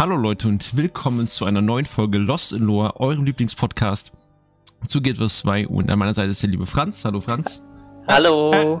[0.00, 4.12] Hallo Leute und willkommen zu einer neuen Folge Lost in Lore, eurem Lieblingspodcast
[4.88, 7.04] zu Guild Wars 2 und an meiner Seite ist der liebe Franz.
[7.04, 7.62] Hallo Franz.
[8.08, 8.80] Hallo.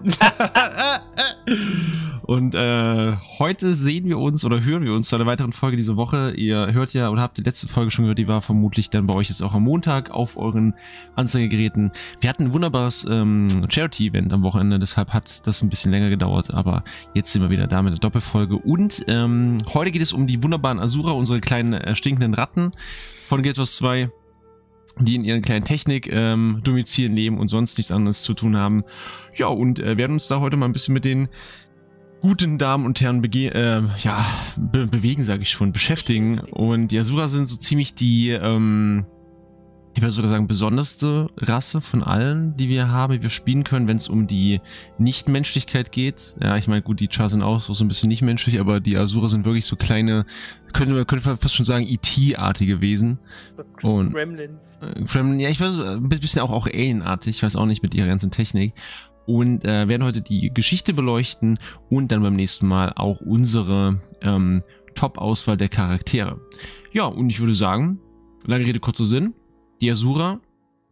[2.30, 5.96] und äh, heute sehen wir uns oder hören wir uns zu einer weiteren Folge diese
[5.96, 6.32] Woche.
[6.36, 9.14] Ihr hört ja oder habt die letzte Folge schon gehört, die war vermutlich dann bei
[9.14, 10.74] euch jetzt auch am Montag auf euren
[11.16, 11.90] Anzeigegeräten.
[12.20, 16.54] Wir hatten ein wunderbares ähm, Charity-Event am Wochenende, deshalb hat das ein bisschen länger gedauert,
[16.54, 16.84] aber
[17.14, 18.58] jetzt sind wir wieder da mit der Doppelfolge.
[18.58, 22.70] Und ähm, heute geht es um die wunderbaren Asura, unsere kleinen äh, stinkenden Ratten
[23.26, 24.08] von Guild Wars 2
[24.98, 28.82] die in ihren kleinen Technik-Domizilen ähm, leben und sonst nichts anderes zu tun haben.
[29.36, 31.28] Ja, und äh, werden uns da heute mal ein bisschen mit den
[32.20, 34.26] guten Damen und Herren bege äh, ja,
[34.56, 36.38] be bewegen, sage ich schon, beschäftigen.
[36.50, 39.06] Und die Asura sind so ziemlich die, ähm,
[39.94, 43.88] ich würde sogar sagen, besonderste Rasse von allen, die wir haben, die wir spielen können,
[43.88, 44.60] wenn es um die
[44.98, 46.36] Nichtmenschlichkeit geht.
[46.42, 48.96] Ja, ich meine, gut, die Char sind auch so ein bisschen nicht menschlich, aber die
[48.96, 50.26] Asura sind wirklich so kleine,
[50.72, 53.18] könnte man könnte fast schon sagen, IT-artige Wesen.
[53.82, 54.78] Und, Gremlins.
[54.80, 57.94] Äh, Gremlin, ja, ich weiß, ein bisschen auch, auch Alien-artig, ich weiß auch nicht mit
[57.94, 58.74] ihrer ganzen Technik.
[59.30, 64.64] Und äh, werden heute die Geschichte beleuchten und dann beim nächsten Mal auch unsere ähm,
[64.96, 66.40] Top-Auswahl der Charaktere.
[66.92, 68.00] Ja, und ich würde sagen,
[68.44, 69.34] lange Rede, kurzer Sinn
[69.80, 70.40] die Asura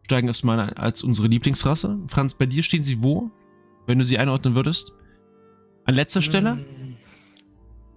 [0.03, 1.99] steigen erstmal als unsere Lieblingsrasse.
[2.07, 3.29] Franz, bei dir stehen sie wo,
[3.85, 4.93] wenn du sie einordnen würdest?
[5.85, 6.51] An letzter Stelle?
[6.51, 6.97] Hm.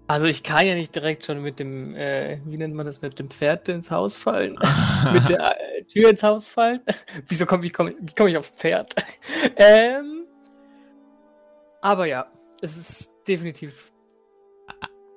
[0.09, 3.19] Also ich kann ja nicht direkt schon mit dem, äh, wie nennt man das, mit
[3.19, 4.59] dem Pferd ins Haus fallen?
[5.13, 6.81] mit der äh, Tür ins Haus fallen?
[7.29, 8.95] Wieso komme ich, komm, wie komme ich aufs Pferd?
[9.57, 10.22] ähm,
[11.83, 12.27] aber ja,
[12.63, 13.93] es ist definitiv.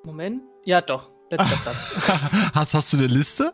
[0.03, 0.41] Moment.
[0.65, 1.09] Ja, doch.
[1.29, 1.91] Letzter Platz.
[2.53, 3.53] hast, hast du eine Liste?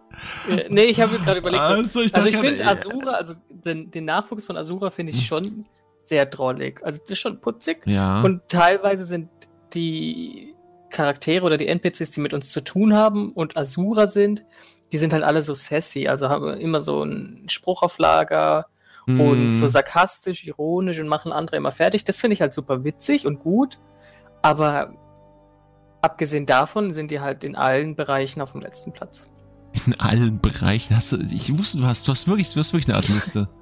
[0.49, 1.65] Äh, nee, ich habe gerade überlegt.
[1.65, 5.25] So, also ich, also ich finde Asura, also den, den, Nachwuchs von Asura finde ich
[5.25, 5.65] schon
[6.03, 6.83] sehr drollig.
[6.83, 7.85] Also das ist schon putzig.
[7.85, 8.21] Ja.
[8.21, 9.29] Und teilweise sind
[9.73, 10.53] die
[10.89, 14.43] Charaktere oder die NPCs, die mit uns zu tun haben und Asura sind,
[14.91, 16.07] die sind halt alle so sassy.
[16.09, 18.67] Also haben immer so einen Spruch auf Lager
[19.05, 19.21] mm.
[19.21, 22.03] und so sarkastisch, ironisch und machen andere immer fertig.
[22.03, 23.79] Das finde ich halt super witzig und gut.
[24.41, 24.93] Aber
[26.01, 29.29] Abgesehen davon sind die halt in allen Bereichen auf dem letzten Platz.
[29.85, 30.95] In allen Bereichen?
[30.95, 33.47] Hast du, ich wusste, du hast, du hast wirklich, du hast wirklich eine Art Liste.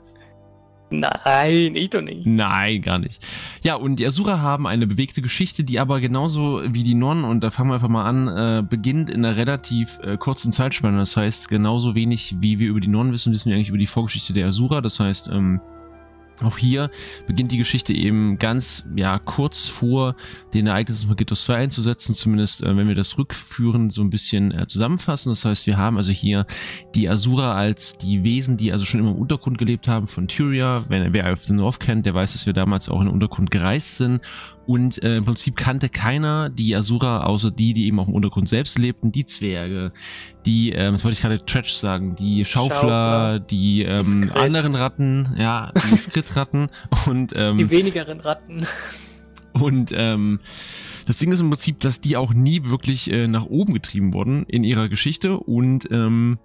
[0.90, 2.26] Nein, ich doch nicht.
[2.26, 3.26] Nein, gar nicht.
[3.62, 7.44] Ja, und die Asura haben eine bewegte Geschichte, die aber genauso wie die Nonnen, und
[7.44, 10.98] da fangen wir einfach mal an, äh, beginnt in einer relativ äh, kurzen Zeitspanne.
[10.98, 13.88] Das heißt, genauso wenig wie wir über die Nonnen wissen, wissen wir eigentlich über die
[13.88, 14.82] Vorgeschichte der Asura.
[14.82, 15.62] Das heißt, ähm,
[16.44, 16.90] auch hier
[17.28, 20.16] beginnt die Geschichte eben ganz ja kurz vor
[20.54, 24.52] den Ereignissen von Ghetto 2 einzusetzen, zumindest äh, wenn wir das rückführen, so ein bisschen
[24.52, 25.32] äh, zusammenfassen.
[25.32, 26.46] Das heißt, wir haben also hier
[26.96, 30.84] die Asura als die Wesen, die also schon immer im Untergrund gelebt haben von Tyria.
[30.88, 33.52] Wenn, wer auf the North kennt, der weiß, dass wir damals auch in den Untergrund
[33.52, 34.22] gereist sind
[34.70, 38.48] und äh, im Prinzip kannte keiner die Asura, außer die, die eben auch im Untergrund
[38.48, 39.92] selbst lebten, die Zwerge,
[40.46, 43.40] die, ähm, das wollte ich gerade Trash sagen, die Schaufler, Schaufler.
[43.40, 46.70] die ähm, anderen Ratten, ja, die Skritratten
[47.08, 48.68] und ähm, die wenigeren Ratten.
[49.54, 50.40] Und ähm,
[51.08, 54.46] das Ding ist im Prinzip, dass die auch nie wirklich äh, nach oben getrieben wurden
[54.46, 56.38] in ihrer Geschichte und ähm,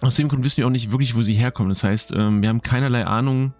[0.00, 1.70] aus dem Grund wissen wir auch nicht wirklich, wo sie herkommen.
[1.70, 3.52] Das heißt, ähm, wir haben keinerlei Ahnung,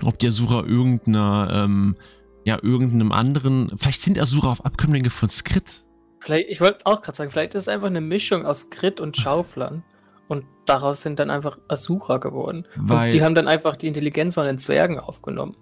[0.00, 1.96] ob die Asura irgendeiner ähm,
[2.48, 3.70] ja, irgendeinem anderen.
[3.76, 5.84] Vielleicht sind Asura auf Abkömmlinge von Skrit.
[6.18, 9.18] Vielleicht, ich wollte auch gerade sagen, vielleicht ist es einfach eine Mischung aus Skrit und
[9.18, 9.84] Schauflern.
[10.28, 12.66] Und daraus sind dann einfach Asura geworden.
[12.74, 15.56] Weil, und die haben dann einfach die Intelligenz von den Zwergen aufgenommen.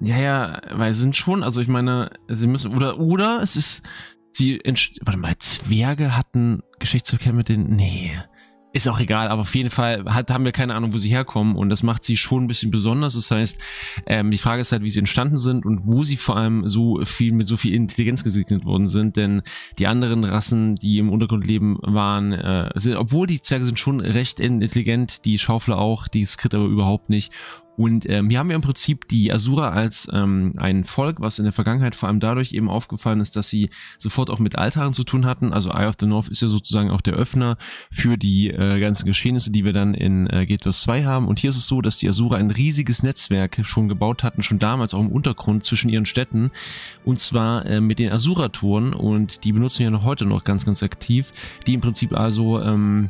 [0.00, 3.82] Ja, ja, weil sie sind schon, also ich meine, sie müssen, oder, oder es ist,
[4.32, 4.60] sie,
[5.02, 8.10] warte mal, Zwerge hatten Geschlechtsverkehr mit den, nee.
[8.72, 11.56] Ist auch egal, aber auf jeden Fall hat, haben wir keine Ahnung, wo sie herkommen
[11.56, 13.14] und das macht sie schon ein bisschen besonders.
[13.14, 13.58] Das heißt,
[14.06, 17.04] ähm, die Frage ist halt, wie sie entstanden sind und wo sie vor allem so
[17.04, 19.42] viel mit so viel Intelligenz gesegnet worden sind, denn
[19.80, 23.98] die anderen Rassen, die im Untergrund leben, waren, äh, sind, obwohl die Zwerge sind schon
[23.98, 27.32] recht intelligent, die Schaufler auch, die Skrit aber überhaupt nicht
[27.80, 31.44] und ähm, hier haben wir im Prinzip die Asura als ähm, ein Volk, was in
[31.44, 35.02] der Vergangenheit vor allem dadurch eben aufgefallen ist, dass sie sofort auch mit Altaren zu
[35.02, 35.54] tun hatten.
[35.54, 37.56] Also Eye of the North ist ja sozusagen auch der Öffner
[37.90, 41.26] für die äh, ganzen Geschehnisse, die wir dann in äh, Guild Wars 2 haben.
[41.26, 44.58] Und hier ist es so, dass die Asura ein riesiges Netzwerk schon gebaut hatten, schon
[44.58, 46.50] damals auch im Untergrund zwischen ihren Städten.
[47.06, 48.92] Und zwar äh, mit den Asura-Touren.
[48.92, 51.32] Und die benutzen wir noch heute noch ganz, ganz aktiv.
[51.66, 52.60] Die im Prinzip also...
[52.60, 53.08] Ähm,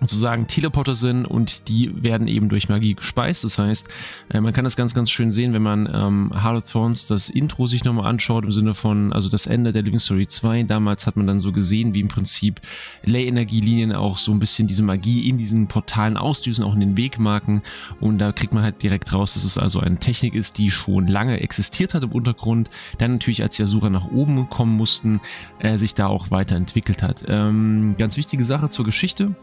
[0.00, 3.44] sozusagen Teleporter sind und die werden eben durch Magie gespeist.
[3.44, 3.88] Das heißt,
[4.30, 7.28] äh, man kann das ganz, ganz schön sehen, wenn man ähm, Heart of Thorns das
[7.28, 10.64] Intro sich nochmal anschaut, im Sinne von, also das Ende der Living Story 2.
[10.64, 12.60] Damals hat man dann so gesehen, wie im Prinzip
[13.04, 17.62] Ley-Energielinien auch so ein bisschen diese Magie in diesen Portalen ausdüsen, auch in den Wegmarken.
[18.00, 21.06] Und da kriegt man halt direkt raus, dass es also eine Technik ist, die schon
[21.08, 22.70] lange existiert hat im Untergrund.
[22.98, 25.20] Dann natürlich, als die Asura nach oben kommen mussten,
[25.58, 27.24] äh, sich da auch weiterentwickelt hat.
[27.26, 29.34] Ähm, ganz wichtige Sache zur Geschichte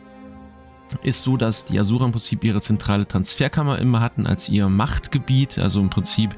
[1.01, 5.57] ist so, dass die Asura im Prinzip ihre zentrale Transferkammer immer hatten als ihr Machtgebiet.
[5.57, 6.35] Also im Prinzip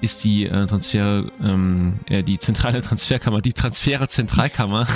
[0.00, 4.86] ist die äh, Transfer, ähm, äh, die zentrale Transferkammer, die Transfere Zentralkammer,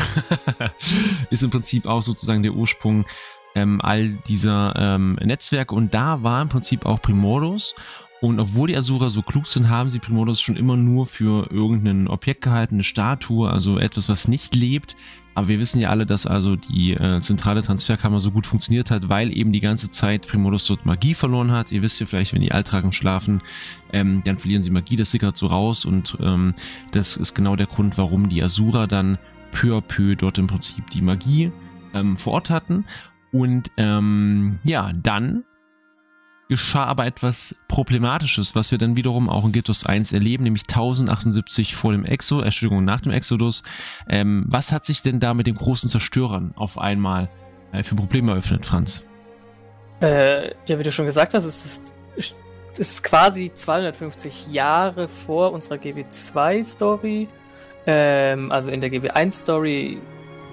[1.30, 3.06] ist im Prinzip auch sozusagen der Ursprung
[3.54, 5.74] ähm, all dieser ähm, Netzwerke.
[5.74, 7.74] Und da war im Prinzip auch Primordos.
[8.20, 12.08] Und obwohl die Asura so klug sind, haben sie Primordos schon immer nur für irgendein
[12.08, 14.96] Objekt gehalten, eine Statue, also etwas, was nicht lebt.
[15.36, 19.08] Aber wir wissen ja alle, dass also die äh, zentrale Transferkammer so gut funktioniert hat,
[19.08, 21.70] weil eben die ganze Zeit Primodus dort Magie verloren hat.
[21.70, 23.40] Ihr wisst ja vielleicht, wenn die Altragen schlafen,
[23.92, 26.54] ähm, dann verlieren sie Magie, das sickert so raus und ähm,
[26.90, 29.16] das ist genau der Grund, warum die Asura dann
[29.52, 31.52] peu à peu dort im Prinzip die Magie
[31.94, 32.84] ähm, vor Ort hatten.
[33.30, 35.44] Und ähm, ja, dann
[36.48, 41.76] geschah aber etwas Problematisches, was wir dann wiederum auch in Gittus 1 erleben, nämlich 1078
[41.76, 43.62] vor dem Exo, Entschuldigung, nach dem Exodus.
[44.08, 47.28] Ähm, was hat sich denn da mit den großen Zerstörern auf einmal
[47.72, 49.02] äh, für Probleme eröffnet, Franz?
[50.00, 52.34] Äh, ja, wie du schon gesagt hast, es ist, es
[52.78, 57.28] ist quasi 250 Jahre vor unserer GW2-Story.
[57.86, 59.98] Ähm, also in der GW1-Story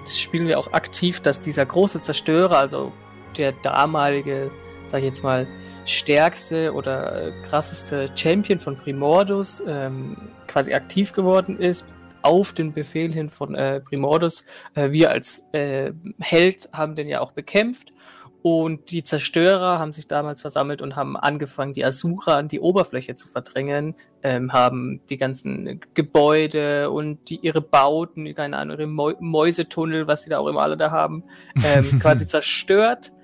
[0.07, 2.91] spielen wir auch aktiv, dass dieser große Zerstörer, also
[3.37, 4.51] der damalige,
[4.87, 5.47] sag ich jetzt mal,
[5.85, 10.17] stärkste oder krasseste Champion von Primordus ähm,
[10.47, 11.85] quasi aktiv geworden ist,
[12.21, 14.45] auf den Befehl hin von äh, Primordus.
[14.73, 17.93] Äh, wir als äh, Held haben den ja auch bekämpft.
[18.41, 23.15] Und die Zerstörer haben sich damals versammelt und haben angefangen, die Asura an die Oberfläche
[23.15, 28.85] zu verdrängen, ähm, haben die ganzen Gebäude und die, ihre Bauten, keine Ahnung, ihre
[29.19, 31.23] Mäusetunnel, was sie da auch immer alle da haben,
[31.63, 33.14] ähm, quasi zerstört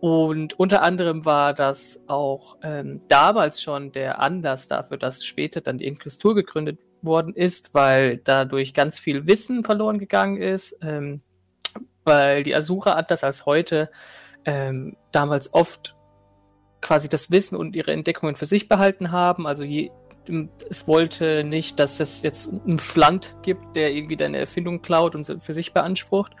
[0.00, 5.76] und unter anderem war das auch ähm, damals schon der Anlass dafür, dass später dann
[5.76, 11.20] die Inklustur gegründet worden ist, weil dadurch ganz viel Wissen verloren gegangen ist, ähm,
[12.04, 13.90] weil die Asura anders als heute
[14.46, 15.96] ähm, damals oft
[16.80, 19.46] quasi das Wissen und ihre Entdeckungen für sich behalten haben.
[19.46, 19.90] Also je,
[20.70, 25.24] es wollte nicht, dass es jetzt einen Flant gibt, der irgendwie deine Erfindung klaut und
[25.42, 26.32] für sich beansprucht.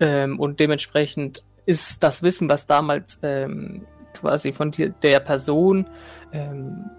[0.00, 5.86] Ähm, und dementsprechend ist das Wissen, was damals ähm, quasi von die, der Person
[6.32, 6.90] ähm,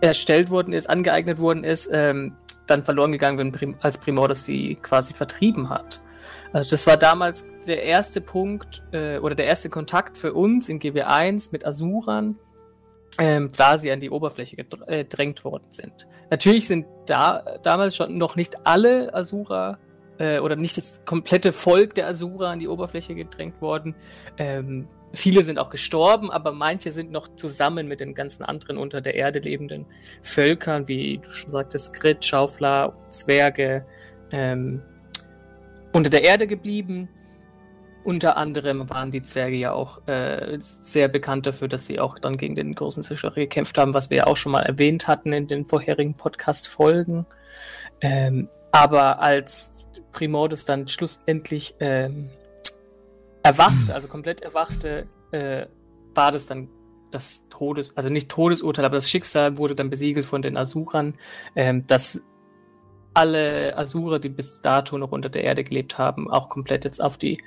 [0.00, 4.44] erstellt worden ist, angeeignet worden ist, ähm, dann verloren gegangen, wenn Prim als Primor das
[4.44, 6.00] sie quasi vertrieben hat.
[6.52, 10.80] Also das war damals der erste Punkt äh, oder der erste Kontakt für uns in
[10.80, 12.36] GW1 mit Asuran,
[13.18, 16.06] ähm, da sie an die Oberfläche äh, gedrängt worden sind.
[16.30, 19.78] Natürlich sind da damals schon noch nicht alle Asura
[20.20, 23.94] äh, oder nicht das komplette Volk der Asura an die Oberfläche gedrängt worden.
[24.36, 29.00] Ähm, viele sind auch gestorben, aber manche sind noch zusammen mit den ganzen anderen unter
[29.00, 29.86] der Erde lebenden
[30.22, 33.84] Völkern, wie du schon sagtest, Grit, Schaufler, Zwerge,
[34.30, 34.82] ähm,
[35.92, 37.08] unter der Erde geblieben.
[38.02, 42.38] Unter anderem waren die Zwerge ja auch äh, sehr bekannt dafür, dass sie auch dann
[42.38, 45.46] gegen den großen Zerstörer gekämpft haben, was wir ja auch schon mal erwähnt hatten in
[45.48, 47.26] den vorherigen Podcast-Folgen.
[48.00, 52.30] Ähm, aber als Primordus dann schlussendlich ähm,
[53.42, 53.90] erwacht, mhm.
[53.92, 55.66] also komplett erwachte, äh,
[56.14, 56.68] war das dann
[57.10, 61.14] das Todes, also nicht Todesurteil, aber das Schicksal wurde dann besiegelt von den Asurern,
[61.56, 62.22] ähm, dass
[63.12, 67.18] alle Asura, die bis dato noch unter der Erde gelebt haben, auch komplett jetzt auf
[67.18, 67.42] die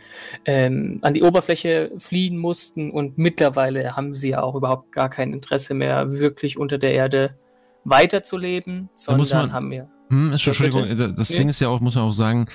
[0.46, 5.32] ähm, an die Oberfläche fliehen mussten und mittlerweile haben sie ja auch überhaupt gar kein
[5.32, 7.38] Interesse mehr, wirklich unter der Erde
[7.86, 12.12] weiterzuleben, sondern haben ja hm, Entschuldigung, ja, das Ding ist ja auch, muss man auch
[12.12, 12.46] sagen,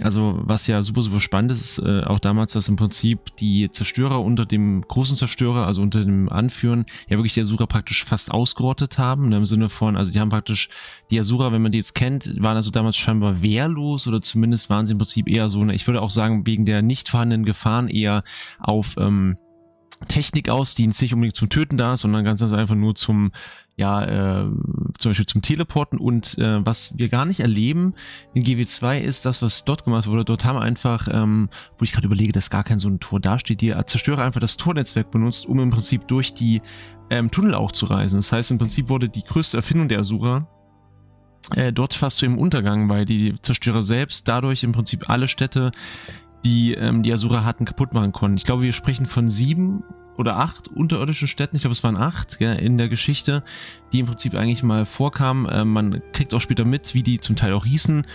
[0.00, 4.22] also was ja super, super spannend ist, äh, auch damals, dass im Prinzip die Zerstörer
[4.22, 8.98] unter dem großen Zerstörer, also unter dem Anführen, ja wirklich die Asura praktisch fast ausgerottet
[8.98, 10.70] haben, ne, im Sinne von, also die haben praktisch,
[11.10, 14.86] die Asura, wenn man die jetzt kennt, waren also damals scheinbar wehrlos oder zumindest waren
[14.86, 17.88] sie im Prinzip eher so, ne, ich würde auch sagen, wegen der nicht vorhandenen Gefahren
[17.88, 18.24] eher
[18.58, 19.36] auf, ähm,
[20.08, 23.32] Technik aus, die nicht unbedingt zum Töten da ist, sondern ganz einfach nur zum
[23.76, 24.44] ja, äh,
[24.98, 27.94] zum Beispiel zum Teleporten und äh, was wir gar nicht erleben
[28.34, 30.26] in GW2 ist das, was dort gemacht wurde.
[30.26, 33.18] Dort haben wir einfach, ähm, wo ich gerade überlege, dass gar kein so ein Tor
[33.18, 36.60] dasteht, die Zerstörer einfach das Tornetzwerk benutzt, um im Prinzip durch die
[37.08, 38.16] ähm, Tunnel auch zu reisen.
[38.16, 40.46] Das heißt, im Prinzip wurde die größte Erfindung der Asura
[41.56, 45.72] äh, dort fast zu ihrem Untergang, weil die Zerstörer selbst dadurch im Prinzip alle Städte
[46.44, 48.36] die ähm, die Asura hatten, kaputt machen konnten.
[48.36, 49.84] Ich glaube, wir sprechen von sieben
[50.16, 53.42] oder acht unterirdischen Städten, ich glaube es waren acht ja, in der Geschichte,
[53.92, 55.46] die im Prinzip eigentlich mal vorkamen.
[55.46, 58.06] Äh, man kriegt auch später mit, wie die zum Teil auch hießen.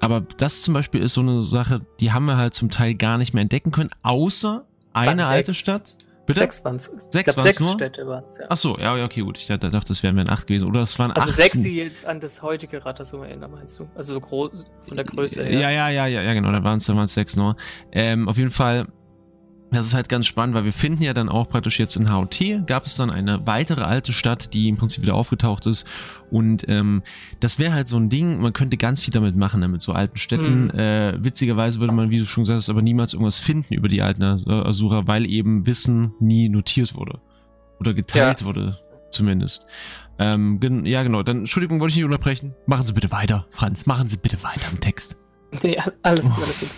[0.00, 3.18] Aber das zum Beispiel ist so eine Sache, die haben wir halt zum Teil gar
[3.18, 5.94] nicht mehr entdecken können, außer eine alte Stadt.
[6.28, 6.40] Bitte?
[6.40, 6.84] Sechs waren es.
[7.10, 7.72] Sechs, glaub, sechs nur?
[7.72, 8.44] Städte waren es, ja.
[8.50, 9.38] Ach so, ja, okay, gut.
[9.38, 10.68] Ich dachte, das wären wir acht gewesen.
[10.68, 11.28] Oder es waren also acht.
[11.30, 13.88] Also sechs, die jetzt an das heutige Rathausum erinnern, meinst du?
[13.94, 15.58] Also so groß, von der Größe her.
[15.58, 16.52] Ja, ja, ja, ja, ja, genau.
[16.52, 17.56] Da waren es sechs nur.
[17.92, 18.88] Ähm, auf jeden Fall
[19.70, 22.66] das ist halt ganz spannend, weil wir finden ja dann auch praktisch jetzt in HOT
[22.66, 25.86] gab es dann eine weitere alte Stadt, die im Prinzip wieder aufgetaucht ist.
[26.30, 27.02] Und ähm,
[27.40, 30.16] das wäre halt so ein Ding, man könnte ganz viel damit machen, damit so alten
[30.16, 30.64] Städten.
[30.64, 30.78] Mhm.
[30.78, 34.00] Äh, witzigerweise würde man, wie du schon gesagt hast, aber niemals irgendwas finden über die
[34.00, 37.20] alten Asura, weil eben Wissen nie notiert wurde.
[37.78, 38.46] Oder geteilt ja.
[38.46, 38.78] wurde,
[39.10, 39.66] zumindest.
[40.18, 41.22] Ähm, ja, genau.
[41.22, 42.54] Dann, Entschuldigung, wollte ich nicht unterbrechen.
[42.66, 43.86] Machen Sie bitte weiter, Franz.
[43.86, 45.16] Machen Sie bitte weiter im Text.
[45.62, 46.68] Nee, alles alles gut.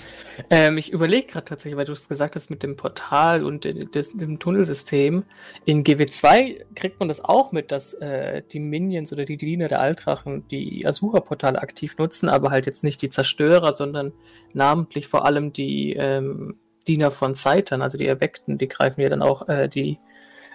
[0.49, 4.13] Ähm, ich überlege gerade tatsächlich, weil du es gesagt hast mit dem Portal und des,
[4.17, 5.25] dem Tunnelsystem.
[5.65, 9.81] In GW2 kriegt man das auch mit, dass äh, die Minions oder die Diener der
[9.81, 14.13] Altrachen die Asura-Portale aktiv nutzen, aber halt jetzt nicht die Zerstörer, sondern
[14.53, 16.57] namentlich vor allem die ähm,
[16.87, 19.99] Diener von Seitan, also die Erweckten, die greifen ja dann auch äh, die,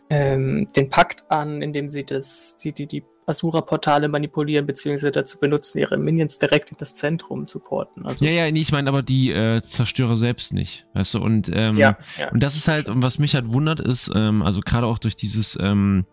[0.10, 5.80] ähm, den Pakt an, indem sie das, die, die, die Asura-Portale manipulieren, beziehungsweise dazu benutzen,
[5.80, 8.06] ihre Minions direkt in das Zentrum zu porten.
[8.06, 11.50] Also ja, ja, nee, ich meine aber die äh, Zerstörer selbst nicht, weißt du, und,
[11.54, 12.32] ähm, ja, ja.
[12.32, 15.16] und das ist halt, und was mich halt wundert ist, ähm, also gerade auch durch
[15.16, 16.06] dieses ähm,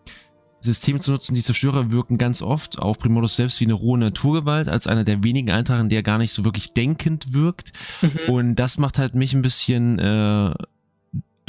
[0.63, 4.69] System zu nutzen, die Zerstörer wirken ganz oft, auch Primodus selbst, wie eine rohe Naturgewalt,
[4.69, 7.73] als einer der wenigen Eintragen, der gar nicht so wirklich denkend wirkt.
[8.01, 8.33] Mhm.
[8.33, 10.53] Und das macht halt mich ein bisschen äh,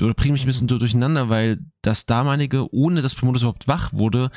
[0.02, 4.30] oder bringt mich ein bisschen durcheinander, weil das damalige, ohne dass Primodus überhaupt wach wurde,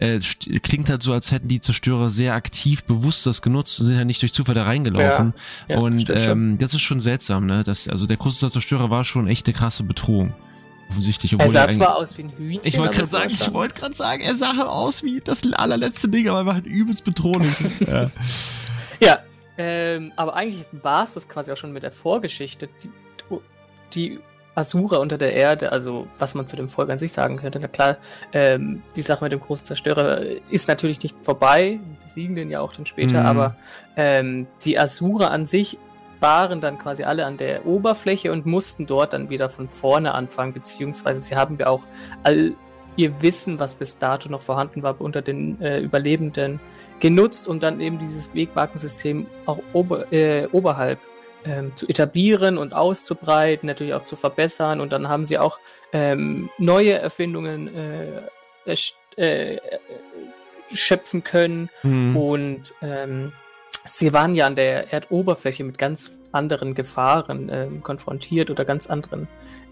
[0.00, 0.20] äh,
[0.62, 4.04] klingt halt so, als hätten die Zerstörer sehr aktiv bewusst das genutzt und sind ja
[4.04, 5.34] nicht durch Zufall da reingelaufen.
[5.68, 7.64] Ja, ja, und ähm, das ist schon seltsam, ne?
[7.64, 10.34] Das, also der große Zerstörer war schon echt eine krasse Bedrohung.
[10.90, 11.38] Offensichtlich.
[11.38, 12.60] er sah zwar aus wie ein Hühnchen.
[12.64, 16.28] Ich wollte gerade sagen, ich wollte gerade sagen, er sah aus wie das allerletzte Ding,
[16.28, 17.54] aber er war halt übelst bedrohlich.
[17.80, 18.10] ja.
[19.00, 19.18] ja
[19.58, 22.68] ähm, aber eigentlich war es das quasi auch schon mit der Vorgeschichte.
[22.82, 22.90] Die,
[23.92, 24.20] die
[24.58, 27.60] Asura unter der Erde, also was man zu dem Volk an sich sagen könnte.
[27.60, 27.96] Na klar,
[28.32, 31.78] ähm, die Sache mit dem großen Zerstörer ist natürlich nicht vorbei.
[32.04, 33.26] Wir siegen den ja auch dann später, mhm.
[33.26, 33.56] aber
[33.96, 35.78] ähm, die Asura an sich
[36.20, 40.52] waren dann quasi alle an der Oberfläche und mussten dort dann wieder von vorne anfangen,
[40.52, 41.84] beziehungsweise sie haben ja auch
[42.24, 42.54] all
[42.96, 46.58] ihr Wissen, was bis dato noch vorhanden war, unter den äh, Überlebenden
[46.98, 50.98] genutzt, um dann eben dieses Wegmarkensystem auch ober, äh, oberhalb
[51.44, 54.80] ähm, zu etablieren und auszubreiten, natürlich auch zu verbessern.
[54.80, 55.58] Und dann haben sie auch
[55.92, 58.74] ähm, neue Erfindungen äh,
[59.16, 59.58] äh,
[60.72, 61.70] schöpfen können.
[61.82, 62.16] Mhm.
[62.16, 63.32] Und ähm,
[63.84, 69.28] sie waren ja an der Erdoberfläche mit ganz anderen Gefahren ähm, konfrontiert oder ganz anderen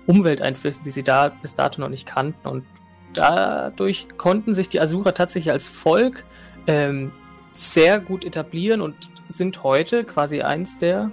[0.06, 2.48] Umwelteinflüssen, die sie da bis dato noch nicht kannten.
[2.48, 2.64] Und
[3.12, 6.24] dadurch konnten sich die Asura tatsächlich als Volk
[6.66, 7.12] ähm,
[7.52, 8.94] sehr gut etablieren und
[9.28, 11.10] sind heute quasi eins der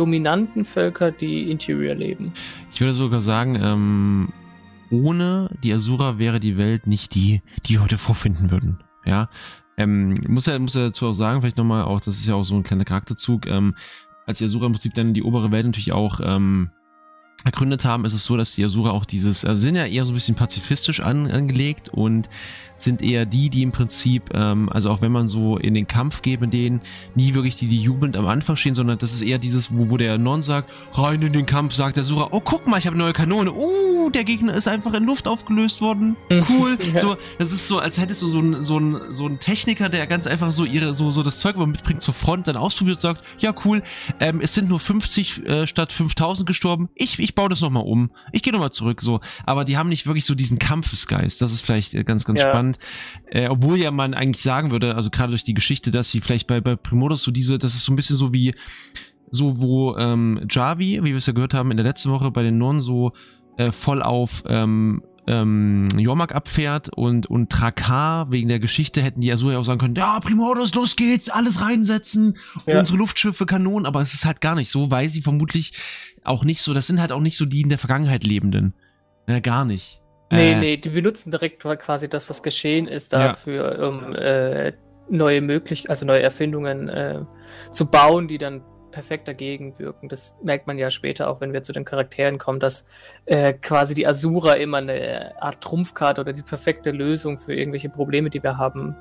[0.00, 2.32] dominanten Völker, die Interior leben.
[2.72, 4.28] Ich würde sogar sagen, ähm,
[4.90, 8.78] ohne die Asura wäre die Welt nicht die, die wir heute vorfinden würden.
[9.04, 9.28] Ja,
[9.76, 12.44] ähm, muss ja, muss ja dazu auch sagen, vielleicht nochmal auch, das ist ja auch
[12.44, 13.74] so ein kleiner Charakterzug, ähm,
[14.26, 16.70] als die Asura im Prinzip dann die obere Welt natürlich auch ähm,
[17.44, 20.12] ergründet haben, ist es so, dass die Asura auch dieses, also sind ja eher so
[20.12, 22.28] ein bisschen pazifistisch an, angelegt und
[22.76, 26.22] sind eher die, die im Prinzip, ähm, also auch wenn man so in den Kampf
[26.22, 26.80] geht mit denen,
[27.14, 29.96] nie wirklich die, die jubelnd am Anfang stehen, sondern das ist eher dieses, wo, wo
[29.96, 32.96] der Non sagt, rein in den Kampf, sagt der Asura, oh guck mal, ich habe
[32.96, 33.52] neue Kanone,
[34.00, 36.78] oh, der Gegner ist einfach in Luft aufgelöst worden, cool.
[36.94, 37.00] ja.
[37.00, 40.06] So, das ist so, als hättest du so einen so ein, so ein Techniker, der
[40.06, 43.24] ganz einfach so ihre, so, so das Zeug mitbringt zur Front, dann ausprobiert und sagt,
[43.38, 43.82] ja cool,
[44.18, 48.10] ähm, es sind nur 50 äh, statt 5000 gestorben, ich, ich baue das nochmal um,
[48.32, 51.62] ich gehe nochmal zurück, so, aber die haben nicht wirklich so diesen Kampfesgeist, das ist
[51.62, 52.48] vielleicht äh, ganz, ganz ja.
[52.48, 52.78] spannend.
[53.26, 56.46] Äh, obwohl ja man eigentlich sagen würde, also gerade durch die Geschichte, dass sie vielleicht
[56.46, 58.54] bei, bei Primodus so diese, das ist so ein bisschen so wie,
[59.30, 62.42] so wo ähm, Javi, wie wir es ja gehört haben in der letzten Woche bei
[62.42, 63.12] den Non so
[63.56, 69.28] äh, voll auf ähm, ähm, Jormak abfährt und, und Trakar wegen der Geschichte hätten die
[69.28, 72.80] ja so ja auch sagen können, ja, Primordus, los geht's, alles reinsetzen, ja.
[72.80, 75.72] unsere Luftschiffe, Kanonen, aber es ist halt gar nicht so, weil sie vermutlich
[76.24, 78.74] auch nicht so, das sind halt auch nicht so die in der Vergangenheit Lebenden.
[79.28, 80.00] Ja, gar nicht.
[80.32, 83.88] Nee, äh, nee, die benutzen direkt quasi das, was geschehen ist, dafür, ja.
[83.88, 84.72] um äh,
[85.08, 87.22] neue Möglichkeiten, also neue Erfindungen äh,
[87.70, 90.08] zu bauen, die dann perfekt dagegen wirken.
[90.08, 92.86] Das merkt man ja später auch, wenn wir zu den Charakteren kommen, dass
[93.26, 98.30] äh, quasi die Asura immer eine Art Trumpfkarte oder die perfekte Lösung für irgendwelche Probleme,
[98.30, 98.96] die wir haben,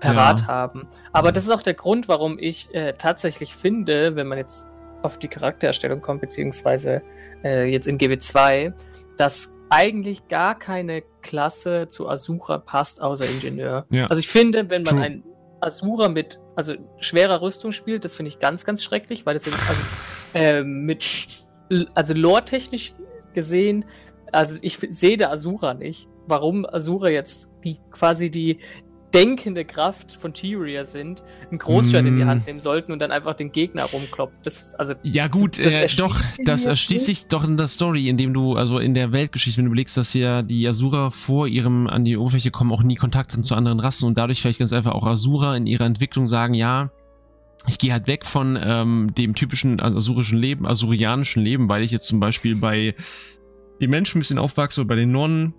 [0.00, 0.46] parat ja.
[0.48, 0.88] haben.
[1.12, 4.66] Aber das ist auch der Grund, warum ich äh, tatsächlich finde, wenn man jetzt
[5.02, 7.02] auf die Charaktererstellung kommt, beziehungsweise
[7.44, 8.72] äh, jetzt in GW2,
[9.16, 13.86] dass eigentlich gar keine Klasse zu Asura passt, außer Ingenieur.
[13.90, 14.06] Ja.
[14.06, 15.04] Also ich finde, wenn man True.
[15.04, 15.24] ein
[15.60, 19.56] Asura mit also schwerer Rüstung spielt, das finde ich ganz, ganz schrecklich, weil das eben,
[19.68, 19.82] also
[20.34, 21.44] äh, mit
[21.94, 22.94] also lore-technisch
[23.32, 23.84] gesehen,
[24.32, 26.08] also ich sehe da Asura nicht.
[26.26, 28.60] Warum Asura jetzt die quasi die
[29.14, 32.06] denkende Kraft von Tyria sind, ein Großschwert mm.
[32.06, 32.46] in die Hand mm.
[32.46, 34.36] nehmen sollten und dann einfach den Gegner rumkloppen.
[34.42, 38.08] Das, also, ja gut, das, das äh, doch, das erschließt sich doch in der Story,
[38.08, 41.86] indem du, also in der Weltgeschichte, wenn du überlegst, dass ja die Asura vor ihrem
[41.86, 44.72] an die Oberfläche kommen, auch nie Kontakt hatten zu anderen Rassen und dadurch vielleicht ganz
[44.72, 46.90] einfach auch Asura in ihrer Entwicklung sagen, ja,
[47.66, 51.90] ich gehe halt weg von ähm, dem typischen also asurischen Leben, asurianischen Leben, weil ich
[51.90, 52.94] jetzt zum Beispiel bei
[53.80, 55.54] den Menschen ein bisschen aufwachse oder bei den Nonnen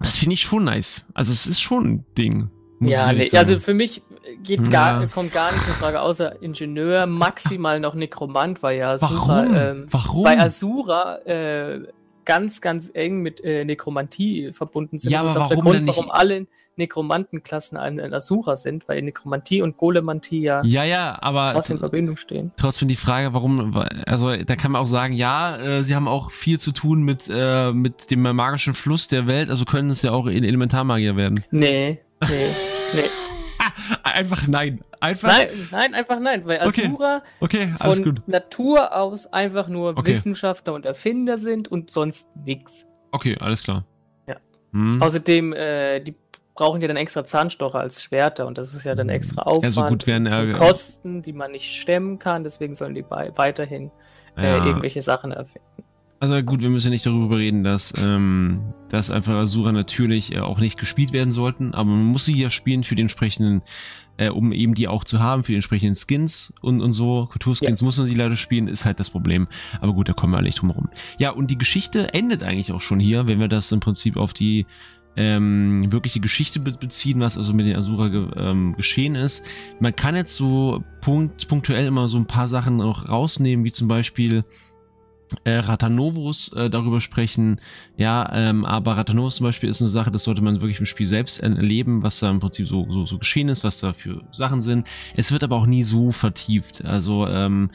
[0.00, 1.04] das finde ich schon nice.
[1.14, 2.50] Also es ist schon ein Ding.
[2.80, 4.02] Ja, nee, also für mich
[4.42, 5.06] geht gar, ja.
[5.06, 9.54] kommt gar nicht in Frage, außer Ingenieur, maximal noch Nekromant, weil ja Asura, Warum?
[9.54, 10.24] Ähm, Warum?
[10.24, 11.80] Weil Asura äh,
[12.24, 15.12] ganz, ganz eng mit äh, Nekromantie verbunden sind.
[15.12, 16.46] Ja, das ist auch der Grund, warum alle
[16.80, 21.78] Nekromantenklassen ein, ein Asura sind, weil Nekromantie und Golemantie ja, ja, ja aber krass in
[21.78, 22.50] Verbindung stehen.
[22.56, 26.30] Trotzdem die Frage, warum, also da kann man auch sagen, ja, äh, sie haben auch
[26.30, 30.12] viel zu tun mit, äh, mit dem magischen Fluss der Welt, also können es ja
[30.12, 31.44] auch in Elementarmagier werden.
[31.50, 32.48] Nee, nee,
[32.94, 33.04] nee.
[34.02, 34.80] Einfach nein.
[35.00, 37.72] Einfach nein, nein, einfach nein, weil Asura okay.
[37.72, 38.28] Okay, von gut.
[38.28, 40.08] Natur aus einfach nur okay.
[40.10, 42.86] Wissenschaftler und Erfinder sind und sonst nichts.
[43.12, 43.86] Okay, alles klar.
[44.28, 44.36] Ja.
[44.72, 45.00] Hm.
[45.00, 46.14] Außerdem, äh, die
[46.60, 49.16] brauchen ja dann extra Zahnstocher als Schwerter und das ist ja dann hm.
[49.16, 49.64] extra Aufwand.
[49.64, 53.90] Ja, so gut wären, äh, Kosten, die man nicht stemmen kann, deswegen sollen die weiterhin
[54.36, 54.66] äh, ja.
[54.66, 55.66] irgendwelche Sachen erfinden.
[56.20, 60.40] Also gut, wir müssen ja nicht darüber reden, dass, ähm, dass einfach Asura natürlich äh,
[60.40, 63.62] auch nicht gespielt werden sollten, aber man muss sie ja spielen für den entsprechenden,
[64.18, 67.26] äh, um eben die auch zu haben, für die entsprechenden Skins und, und so.
[67.32, 67.84] Kulturskins ja.
[67.86, 69.48] muss man sie leider spielen, ist halt das Problem.
[69.80, 70.90] Aber gut, da kommen wir nicht drum herum.
[71.16, 74.34] Ja, und die Geschichte endet eigentlich auch schon hier, wenn wir das im Prinzip auf
[74.34, 74.66] die
[75.16, 79.42] ähm, wirkliche Geschichte be beziehen, was also mit den Asura ge ähm, geschehen ist.
[79.80, 83.88] Man kann jetzt so punkt punktuell immer so ein paar Sachen noch rausnehmen, wie zum
[83.88, 84.44] Beispiel
[85.44, 87.60] äh, Ratanovus äh, darüber sprechen.
[87.96, 91.06] Ja, ähm, aber Ratanovus zum Beispiel ist eine Sache, das sollte man wirklich im Spiel
[91.06, 94.62] selbst erleben, was da im Prinzip so, so, so geschehen ist, was da für Sachen
[94.62, 94.86] sind.
[95.16, 96.84] Es wird aber auch nie so vertieft.
[96.84, 97.70] Also ähm,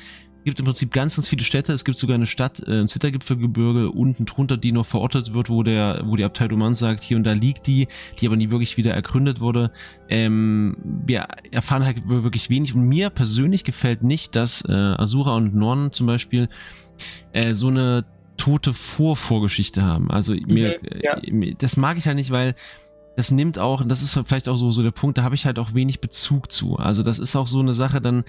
[0.45, 1.73] gibt im Prinzip ganz, ganz viele Städte.
[1.73, 5.63] Es gibt sogar eine Stadt äh, im Zittergipfelgebirge unten drunter, die noch verortet wird, wo
[5.63, 7.88] der, wo die Abtei Doman sagt, hier und da liegt die,
[8.19, 9.71] die aber nie wirklich wieder ergründet wurde.
[10.08, 15.55] Ähm, wir erfahren halt wirklich wenig und mir persönlich gefällt nicht, dass äh, Asura und
[15.55, 16.47] Norn zum Beispiel
[17.34, 18.05] äh, so eine
[18.38, 20.12] tote Vorvorgeschichte haben.
[20.12, 21.17] Also mir, mhm, ja.
[21.17, 22.55] äh, das mag ich halt nicht, weil
[23.15, 25.45] das nimmt auch, und das ist vielleicht auch so, so der Punkt, da habe ich
[25.45, 26.78] halt auch wenig Bezug zu.
[26.78, 28.23] Also das ist auch so eine Sache dann,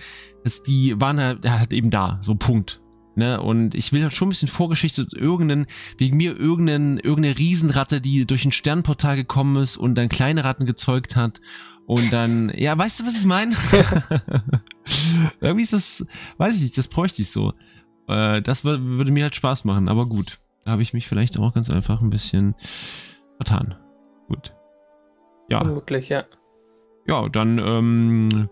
[0.44, 2.80] dass die waren halt, halt eben da, so Punkt.
[3.16, 3.40] Ne?
[3.40, 8.26] Und ich will halt schon ein bisschen Vorgeschichte, irgendeinen, wegen mir irgendeinen, irgendeine Riesenratte, die
[8.26, 11.40] durch ein Sternportal gekommen ist und dann kleine Ratten gezeugt hat.
[11.86, 13.56] Und dann, ja, weißt du, was ich meine?
[15.40, 16.04] Irgendwie ist das,
[16.36, 17.54] weiß ich nicht, das bräuchte ich so.
[18.06, 20.38] Äh, das würde mir halt Spaß machen, aber gut.
[20.64, 22.54] Da habe ich mich vielleicht auch ganz einfach ein bisschen
[23.38, 23.76] vertan.
[24.28, 24.55] Gut.
[25.48, 25.60] Ja.
[25.60, 26.24] Vermutlich, ja.
[27.06, 28.48] Ja, dann ähm,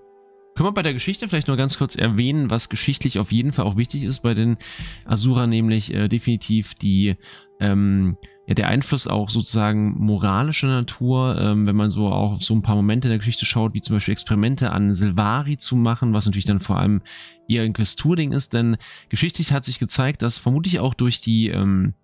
[0.55, 3.65] können wir bei der Geschichte vielleicht noch ganz kurz erwähnen, was geschichtlich auf jeden Fall
[3.65, 4.57] auch wichtig ist bei den
[5.05, 7.17] Asura, nämlich äh, definitiv die
[7.59, 12.55] ähm, ja, der Einfluss auch sozusagen moralischer Natur, ähm, wenn man so auch auf so
[12.55, 16.13] ein paar Momente in der Geschichte schaut, wie zum Beispiel Experimente an Silvari zu machen,
[16.13, 17.03] was natürlich dann vor allem
[17.49, 18.77] eher ein Questur-Ding ist, denn
[19.09, 21.95] geschichtlich hat sich gezeigt, dass vermutlich auch durch die ähm,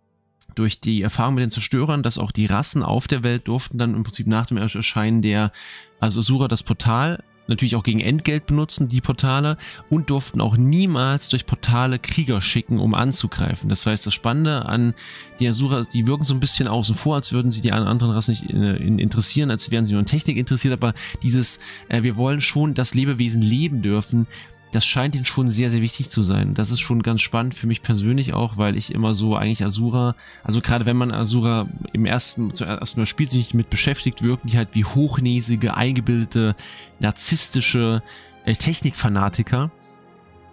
[0.54, 3.94] durch die Erfahrung mit den Zerstörern, dass auch die Rassen auf der Welt durften dann
[3.94, 5.52] im Prinzip nach dem Erscheinen der,
[5.98, 9.58] also Sura das Portal natürlich auch gegen Entgelt benutzen, die Portale,
[9.90, 13.68] und durften auch niemals durch Portale Krieger schicken, um anzugreifen.
[13.68, 14.94] Das heißt, das Spannende an
[15.38, 18.30] die Asura, die wirken so ein bisschen außen vor, als würden sie die anderen Rassen
[18.30, 22.40] nicht äh, interessieren, als wären sie nur in Technik interessiert, aber dieses, äh, wir wollen
[22.40, 24.26] schon, dass Lebewesen leben dürfen,
[24.72, 26.54] das scheint ihnen schon sehr, sehr wichtig zu sein.
[26.54, 30.14] Das ist schon ganz spannend für mich persönlich auch, weil ich immer so eigentlich Asura,
[30.44, 34.48] also gerade wenn man Asura im ersten, zuerst mal spielt, sich nicht mit beschäftigt, wirken
[34.48, 36.54] die halt wie hochnäsige, eingebildete,
[37.00, 38.02] narzisstische
[38.44, 39.70] äh, Technikfanatiker.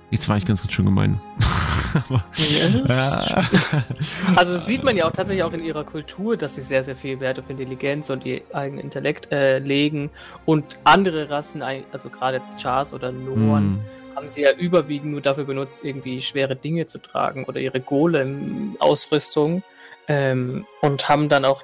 [0.09, 1.19] Jetzt war ich ganz, ganz schön gemein.
[4.35, 7.19] also sieht man ja auch tatsächlich auch in ihrer Kultur, dass sie sehr, sehr viel
[7.19, 10.09] Wert auf Intelligenz und ihr eigenen Intellekt äh, legen
[10.45, 13.79] und andere Rassen, also gerade jetzt Chars oder Norn, mm
[14.17, 19.61] haben sie ja überwiegend nur dafür benutzt, irgendwie schwere Dinge zu tragen oder ihre Golem-Ausrüstung
[20.07, 21.61] ähm, und haben dann auch,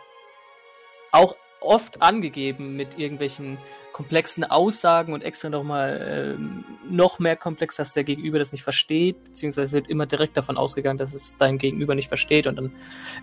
[1.11, 3.57] auch oft angegeben mit irgendwelchen
[3.91, 9.23] komplexen Aussagen und extra nochmal ähm, noch mehr komplex, dass der Gegenüber das nicht versteht,
[9.23, 12.71] beziehungsweise wird immer direkt davon ausgegangen, dass es dein Gegenüber nicht versteht und dann,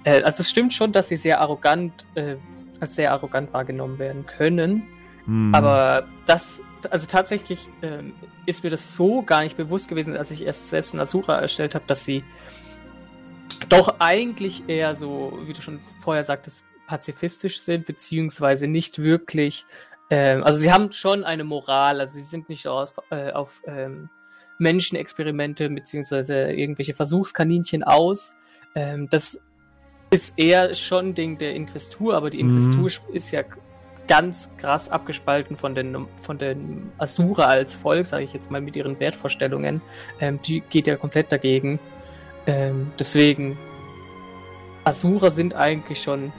[0.03, 2.35] äh, also es stimmt schon, dass sie sehr arrogant, äh,
[2.81, 4.88] als sehr arrogant wahrgenommen werden können,
[5.25, 5.55] hm.
[5.55, 8.03] aber das, also tatsächlich äh,
[8.47, 11.75] ist mir das so gar nicht bewusst gewesen, als ich erst selbst eine Asura erstellt
[11.75, 12.25] habe, dass sie
[13.69, 19.64] doch eigentlich eher so, wie du schon vorher sagtest, pazifistisch sind, beziehungsweise nicht wirklich,
[20.11, 24.11] ähm, also sie haben schon eine Moral, also sie sind nicht auf, äh, auf ähm,
[24.59, 28.33] Menschenexperimente beziehungsweise irgendwelche Versuchskaninchen aus.
[28.75, 29.45] Ähm, das
[30.11, 32.40] ist eher schon Ding der Inquestur, aber die.
[32.40, 33.14] Inquestur mhm.
[33.14, 33.45] ist ja
[34.11, 38.75] ganz krass abgespalten von den, von den Asura als Volk, sage ich jetzt mal, mit
[38.75, 39.81] ihren Wertvorstellungen.
[40.20, 41.79] Ähm, die geht ja komplett dagegen.
[42.44, 43.57] Ähm, deswegen,
[44.83, 46.33] Asura sind eigentlich schon,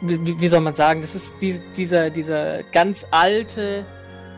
[0.00, 3.84] wie, wie soll man sagen, das ist die, dieser, dieser ganz alte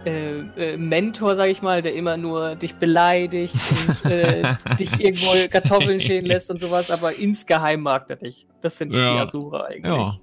[0.06, 3.54] äh, äh, Mentor, sag ich mal, der immer nur dich beleidigt
[3.88, 8.46] und äh, dich irgendwo Kartoffeln schälen lässt und sowas, aber insgeheim mag er dich.
[8.62, 9.12] Das sind ja.
[9.12, 9.92] die Asura eigentlich.
[9.92, 10.16] Ja,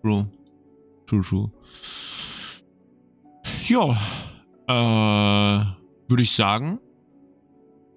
[0.00, 0.28] true.
[1.06, 1.50] True, true.
[3.68, 3.96] Ja,
[4.68, 5.64] äh,
[6.08, 6.80] würde ich sagen,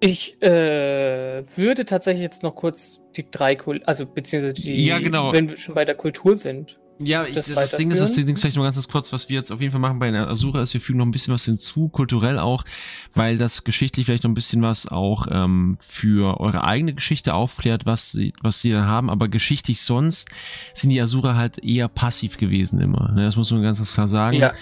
[0.00, 5.32] ich äh, würde tatsächlich jetzt noch kurz die drei, Kul also beziehungsweise die, ja, genau.
[5.32, 6.78] wenn wir schon bei der Kultur sind.
[7.00, 9.36] Ja, ich, das, das Ding ist, das Ding ist vielleicht noch ganz kurz, was wir
[9.36, 11.44] jetzt auf jeden Fall machen bei der Asura ist, wir fügen noch ein bisschen was
[11.44, 12.64] hinzu, kulturell auch,
[13.14, 17.86] weil das geschichtlich vielleicht noch ein bisschen was auch ähm, für eure eigene Geschichte aufklärt,
[17.86, 20.28] was sie, was sie da haben, aber geschichtlich sonst
[20.72, 23.12] sind die Asura halt eher passiv gewesen immer.
[23.12, 23.24] Ne?
[23.24, 24.38] Das muss man ganz, ganz klar sagen.
[24.38, 24.52] Ja.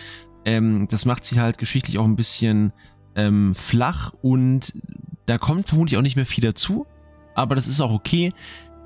[0.44, 2.72] Ähm, das macht sie halt geschichtlich auch ein bisschen
[3.14, 4.75] ähm, flach und
[5.25, 6.87] da kommt vermutlich auch nicht mehr viel dazu,
[7.35, 8.33] aber das ist auch okay,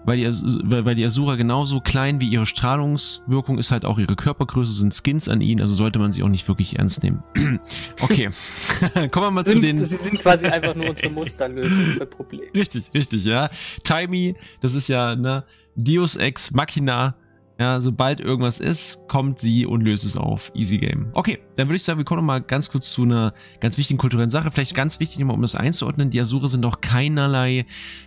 [0.05, 4.73] weil die, weil die Asura genauso klein wie ihre Strahlungswirkung ist halt auch ihre Körpergröße,
[4.73, 7.23] sind Skins an ihnen, also sollte man sie auch nicht wirklich ernst nehmen.
[8.01, 8.31] okay,
[9.11, 9.79] kommen wir mal sind, zu den...
[9.79, 12.51] Sie sind quasi einfach nur unsere Musterlösung für Probleme.
[12.55, 13.51] Richtig, richtig, ja.
[13.85, 15.45] Timey, das ist ja, ne,
[15.77, 17.15] Deus Ex Machina,
[17.61, 20.51] ja, sobald irgendwas ist, kommt sie und löst es auf.
[20.55, 21.11] Easy Game.
[21.13, 24.31] Okay, dann würde ich sagen, wir kommen mal ganz kurz zu einer ganz wichtigen kulturellen
[24.31, 24.51] Sache.
[24.51, 26.09] Vielleicht ganz wichtig nochmal, um das einzuordnen.
[26.09, 27.67] Die Asure sind auch keinerlei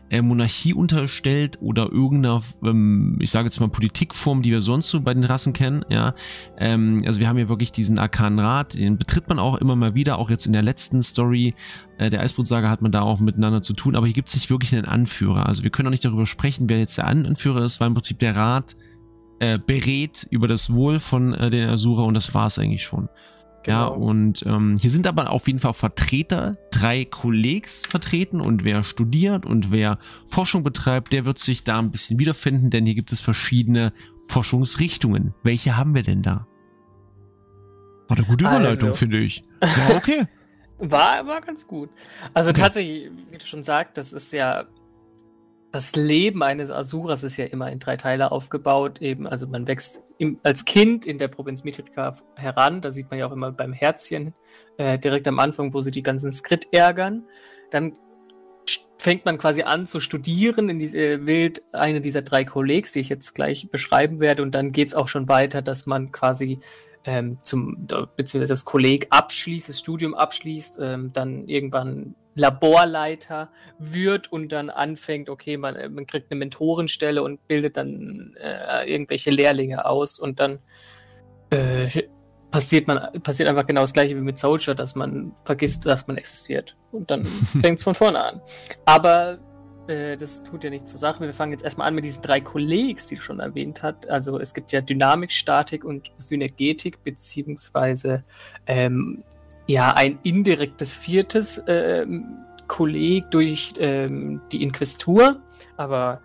[0.09, 5.01] äh, Monarchie unterstellt oder irgendeiner, ähm, ich sage jetzt mal Politikform, die wir sonst so
[5.01, 5.85] bei den Rassen kennen.
[5.87, 6.15] Ja,
[6.57, 9.93] ähm, also wir haben hier wirklich diesen arkanen Rat, den betritt man auch immer mal
[9.93, 10.17] wieder.
[10.17, 11.53] Auch jetzt in der letzten Story
[11.99, 13.95] äh, der Eisbrutsaga hat man da auch miteinander zu tun.
[13.95, 15.45] Aber hier gibt es nicht wirklich einen Anführer.
[15.45, 18.17] Also wir können auch nicht darüber sprechen, wer jetzt der Anführer ist, weil im Prinzip
[18.17, 18.75] der Rat
[19.39, 23.09] äh, berät über das Wohl von äh, den Asura und das war es eigentlich schon.
[23.63, 23.77] Genau.
[23.77, 28.83] Ja, und ähm, hier sind aber auf jeden Fall Vertreter, drei Kollegs vertreten und wer
[28.83, 33.13] studiert und wer Forschung betreibt, der wird sich da ein bisschen wiederfinden, denn hier gibt
[33.13, 33.93] es verschiedene
[34.27, 35.33] Forschungsrichtungen.
[35.43, 36.45] Welche haben wir denn da?
[38.09, 38.97] War eine gute Überleitung, also.
[38.97, 39.43] finde ich.
[39.61, 40.27] War okay.
[40.79, 41.89] war, war ganz gut.
[42.33, 42.61] Also okay.
[42.61, 44.65] tatsächlich, wie du schon sagst, das ist ja
[45.73, 49.01] das Leben eines Asuras ist ja immer in drei Teile aufgebaut.
[49.01, 52.79] Eben, also man wächst im, als Kind in der Provinz Mitrika heran.
[52.81, 54.35] Da sieht man ja auch immer beim Herzchen
[54.77, 57.23] äh, direkt am Anfang, wo sie die ganzen Skrit ärgern.
[57.71, 57.97] Dann
[58.99, 62.99] fängt man quasi an zu studieren, in die, äh, wählt eine dieser drei Kollegs, die
[62.99, 64.43] ich jetzt gleich beschreiben werde.
[64.43, 66.59] Und dann geht es auch schon weiter, dass man quasi
[67.05, 74.51] ähm, zum, beziehungsweise das Kolleg abschließt, das Studium abschließt, ähm, dann irgendwann Laborleiter wird und
[74.51, 79.85] dann anfängt, okay, man, äh, man kriegt eine Mentorenstelle und bildet dann äh, irgendwelche Lehrlinge
[79.85, 80.59] aus und dann
[81.51, 81.87] äh,
[82.49, 86.17] passiert man passiert einfach genau das gleiche wie mit Soldier, dass man vergisst, dass man
[86.17, 87.25] existiert und dann
[87.61, 88.41] fängt es von vorne an.
[88.85, 89.39] Aber
[89.87, 91.23] äh, das tut ja nichts zur Sache.
[91.23, 94.09] Wir fangen jetzt erstmal an mit diesen drei Kollegs, die du schon erwähnt hat.
[94.09, 98.23] Also es gibt ja Dynamik, Statik und Synergetik, beziehungsweise
[98.65, 99.23] ähm,
[99.67, 102.05] ja ein indirektes viertes äh,
[102.67, 105.41] Kolleg durch ähm, die Inquistur,
[105.77, 106.21] aber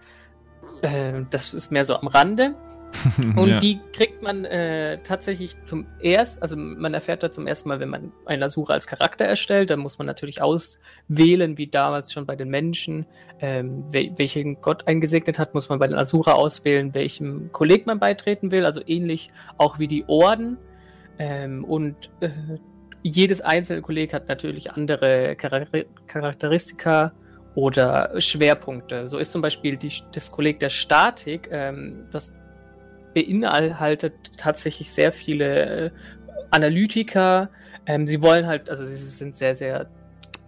[0.83, 2.55] äh, das ist mehr so am Rande.
[3.37, 3.59] Und ja.
[3.59, 7.89] die kriegt man äh, tatsächlich zum ersten, also man erfährt da zum ersten Mal, wenn
[7.89, 12.37] man einen Asura als Charakter erstellt, dann muss man natürlich auswählen, wie damals schon bei
[12.37, 13.07] den Menschen,
[13.41, 17.99] ähm, wel welchen Gott eingesegnet hat, muss man bei den Asura auswählen, welchem Kolleg man
[17.99, 20.57] beitreten will, also ähnlich auch wie die Orden.
[21.19, 22.31] Ähm, und äh,
[23.03, 25.67] jedes einzelne Kolleg hat natürlich andere Char
[26.07, 27.13] Charakteristika
[27.55, 29.09] oder Schwerpunkte.
[29.09, 32.33] So ist zum Beispiel die, das Kolleg der Statik, ähm, das
[33.15, 35.91] beinhaltet tatsächlich sehr viele äh,
[36.51, 37.51] Analytiker.
[37.87, 39.89] Ähm, sie wollen halt, also sie sind sehr, sehr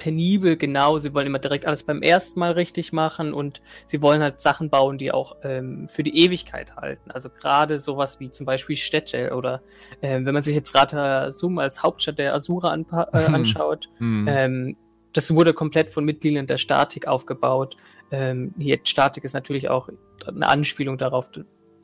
[0.01, 0.99] penibel genau.
[0.99, 4.69] Sie wollen immer direkt alles beim ersten Mal richtig machen und sie wollen halt Sachen
[4.69, 7.13] bauen, die auch ähm, für die Ewigkeit halten.
[7.13, 9.63] Also gerade sowas wie zum Beispiel Städte oder
[10.03, 13.35] ähm, wenn man sich jetzt Rata Sum als Hauptstadt der Asura an, äh, mhm.
[13.35, 14.27] anschaut, mhm.
[14.29, 14.77] Ähm,
[15.13, 17.77] das wurde komplett von Mitgliedern der Statik aufgebaut.
[18.13, 19.89] Ähm, hier Statik ist natürlich auch
[20.27, 21.31] eine Anspielung darauf,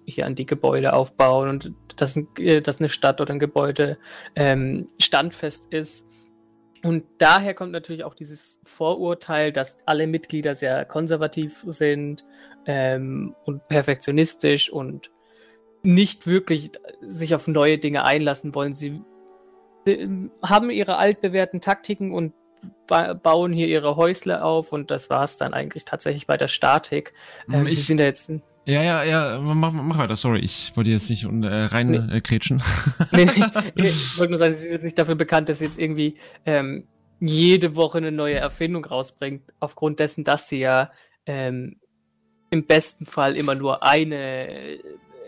[0.07, 3.99] hier an die Gebäude aufbauen und dass, äh, dass eine Stadt oder ein Gebäude
[4.35, 6.07] ähm, standfest ist.
[6.83, 12.25] Und daher kommt natürlich auch dieses Vorurteil, dass alle Mitglieder sehr konservativ sind
[12.67, 15.11] ähm, und perfektionistisch und
[15.83, 18.73] nicht wirklich sich auf neue Dinge einlassen wollen.
[18.73, 19.03] Sie
[19.87, 20.07] äh,
[20.43, 22.35] haben ihre altbewährten Taktiken und
[22.87, 26.49] ba bauen hier ihre Häusle auf und das war es dann eigentlich tatsächlich bei der
[26.49, 27.15] Statik.
[27.53, 28.31] Ähm, sie sind da jetzt.
[28.67, 32.17] Ja, ja, ja, mach, mach weiter, sorry, ich wollte jetzt nicht äh, rein nee.
[32.17, 32.21] äh,
[33.13, 33.27] nee,
[33.77, 36.85] ich wollte nur sagen, sie sind jetzt nicht dafür bekannt, dass sie jetzt irgendwie ähm,
[37.21, 40.91] jede Woche eine neue Erfindung rausbringt, aufgrund dessen, dass sie ja
[41.27, 41.77] ähm,
[42.51, 44.79] im besten Fall immer nur eine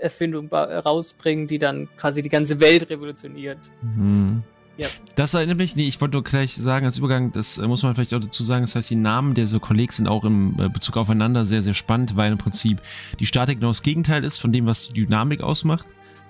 [0.01, 3.70] Erfindung rausbringen, die dann quasi die ganze Welt revolutioniert.
[3.83, 4.42] Mhm.
[4.78, 4.86] Ja.
[5.16, 7.94] Das erinnert mich, nee, ich wollte nur gleich sagen, als Übergang, das äh, muss man
[7.94, 10.68] vielleicht auch dazu sagen, das heißt, die Namen der so Kollegen sind auch im äh,
[10.68, 12.80] Bezug aufeinander sehr, sehr spannend, weil im Prinzip
[13.18, 15.84] die Statik genau das Gegenteil ist von dem, was die Dynamik ausmacht.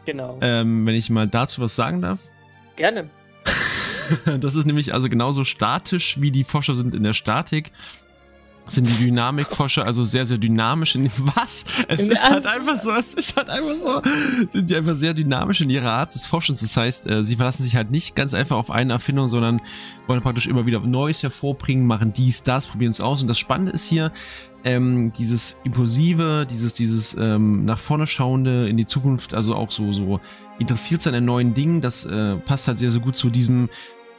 [0.06, 0.38] Genau.
[0.40, 2.18] Ähm, wenn ich mal dazu was sagen darf.
[2.76, 3.10] Gerne.
[4.40, 7.70] das ist nämlich also genauso statisch, wie die Forscher sind in der Statik
[8.68, 11.64] sind die Dynamikforscher also sehr, sehr dynamisch in was?
[11.88, 15.14] Es in ist halt einfach so, es ist halt einfach so, sind die einfach sehr
[15.14, 16.60] dynamisch in ihrer Art des Forschens.
[16.60, 19.60] Das heißt, äh, sie verlassen sich halt nicht ganz einfach auf eine Erfindung, sondern
[20.06, 23.22] wollen praktisch immer wieder Neues hervorbringen, machen dies, das, probieren es aus.
[23.22, 24.12] Und das Spannende ist hier,
[24.64, 29.92] ähm, dieses Impulsive, dieses, dieses ähm, nach vorne schauende in die Zukunft, also auch so,
[29.92, 30.20] so
[30.58, 33.68] interessiert sein an neuen Dingen, das äh, passt halt sehr, sehr gut zu diesem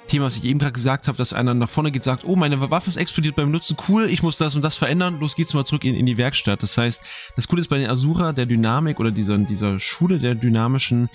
[0.10, 2.60] Thema, was ich eben gerade gesagt habe, dass einer nach vorne geht, sagt, oh, meine
[2.70, 5.66] Waffe ist explodiert beim Nutzen, cool, ich muss das und das verändern, los geht's mal
[5.66, 6.62] zurück in, in die Werkstatt.
[6.62, 7.02] Das heißt,
[7.36, 11.10] das Coole ist bei den Asura der Dynamik oder dieser, dieser Schule der dynamischen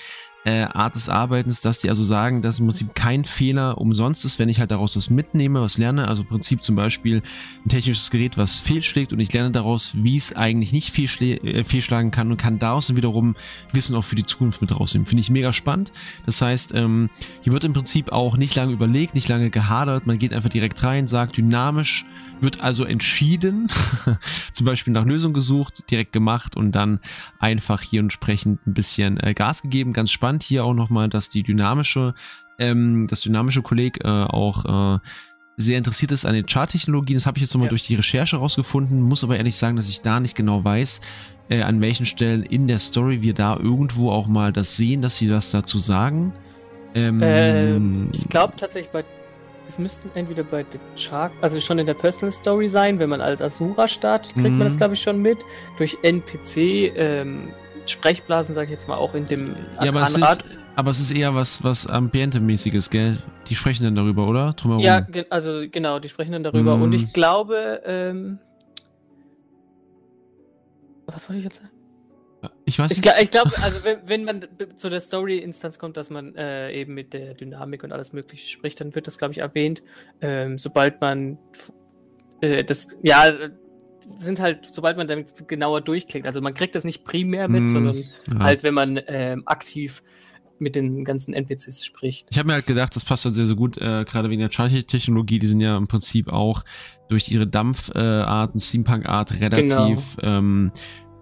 [0.44, 4.38] äh, Art des Arbeitens, dass die also sagen, dass im Prinzip kein Fehler umsonst ist,
[4.38, 6.06] wenn ich halt daraus was mitnehme, was lerne.
[6.06, 7.22] Also im Prinzip zum Beispiel
[7.64, 11.64] ein technisches Gerät, was fehlschlägt und ich lerne daraus, wie es eigentlich nicht fehlschlä äh,
[11.64, 13.36] fehlschlagen kann und kann daraus dann wiederum
[13.72, 15.06] Wissen auch für die Zukunft mit rausnehmen.
[15.06, 15.92] Finde ich mega spannend.
[16.26, 17.08] Das heißt, ähm,
[17.40, 20.06] hier wird im Prinzip auch nicht lange überlegt, nicht lange gehadert.
[20.06, 22.04] Man geht einfach direkt rein, sagt dynamisch,
[22.40, 23.68] wird also entschieden,
[24.52, 27.00] zum Beispiel nach Lösung gesucht, direkt gemacht und dann
[27.38, 29.92] einfach hier entsprechend ein bisschen äh, Gas gegeben.
[29.94, 32.14] Ganz spannend hier auch nochmal, dass die dynamische,
[32.58, 34.98] ähm, das dynamische Kolleg äh, auch äh,
[35.56, 37.16] sehr interessiert ist an den Charttechnologien.
[37.16, 37.70] Das habe ich jetzt nochmal ja.
[37.70, 41.00] durch die Recherche rausgefunden, muss aber ehrlich sagen, dass ich da nicht genau weiß,
[41.48, 45.16] äh, an welchen Stellen in der Story wir da irgendwo auch mal das sehen, dass
[45.16, 46.32] sie das dazu sagen.
[46.94, 49.04] Ähm, ähm, ich glaube tatsächlich bei
[49.66, 53.20] es müssten entweder bei The Shark, also schon in der Personal Story sein, wenn man
[53.20, 54.58] als Asura startet, kriegt mhm.
[54.58, 55.38] man das, glaube ich, schon mit.
[55.78, 57.48] Durch NPC, ähm,
[57.86, 60.44] Sprechblasen, sage ich jetzt mal, auch in dem ja, aber es, ist,
[60.76, 63.18] aber es ist eher was, was Ambiente-mäßiges, gell?
[63.48, 64.54] Die sprechen dann darüber, oder?
[64.54, 64.82] Drumherum.
[64.82, 66.76] Ja, ge also genau, die sprechen dann darüber.
[66.76, 66.82] Mhm.
[66.82, 68.38] Und ich glaube, ähm,
[71.06, 71.70] was wollte ich jetzt sagen?
[72.66, 73.06] Ich weiß nicht.
[73.06, 76.94] Ich, ich glaube, also wenn, wenn, man zu der Story-Instanz kommt, dass man äh, eben
[76.94, 79.82] mit der Dynamik und alles Mögliche spricht, dann wird das, glaube ich, erwähnt.
[80.20, 81.38] Ähm, sobald man
[82.40, 83.24] äh, das, ja,
[84.16, 86.26] sind halt, sobald man damit genauer durchklickt.
[86.26, 88.38] Also man kriegt das nicht primär mit, mm, sondern ja.
[88.40, 90.02] halt, wenn man ähm, aktiv
[90.58, 92.28] mit den ganzen NPCs spricht.
[92.30, 94.50] Ich habe mir halt gedacht, das passt halt sehr, sehr gut, äh, gerade wegen der
[94.50, 96.64] Charting-Technologie, die sind ja im Prinzip auch
[97.08, 99.96] durch ihre Dampfarten, äh, Steampunk-Art relativ genau.
[100.22, 100.72] ähm,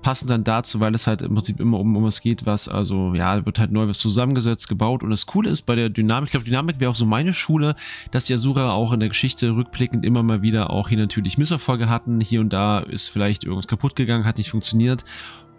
[0.03, 3.15] passend dann dazu, weil es halt im Prinzip immer um, um was geht, was, also
[3.15, 5.03] ja, wird halt neu was zusammengesetzt, gebaut.
[5.03, 7.77] Und das Coole ist bei der Dynamik, ich glaube, Dynamik wäre auch so meine Schule,
[8.11, 11.88] dass die Asura auch in der Geschichte rückblickend immer mal wieder auch hier natürlich Misserfolge
[11.88, 15.05] hatten, hier und da ist vielleicht irgendwas kaputt gegangen, hat nicht funktioniert.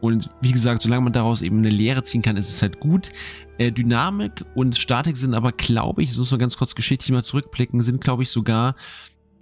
[0.04, 3.12] Und wie gesagt, solange man daraus eben eine Lehre ziehen kann, ist es halt gut.
[3.58, 7.24] Äh, Dynamik und Statik sind aber, glaube ich, das muss man ganz kurz geschichtlich mal
[7.24, 8.76] zurückblicken, sind, glaube ich, sogar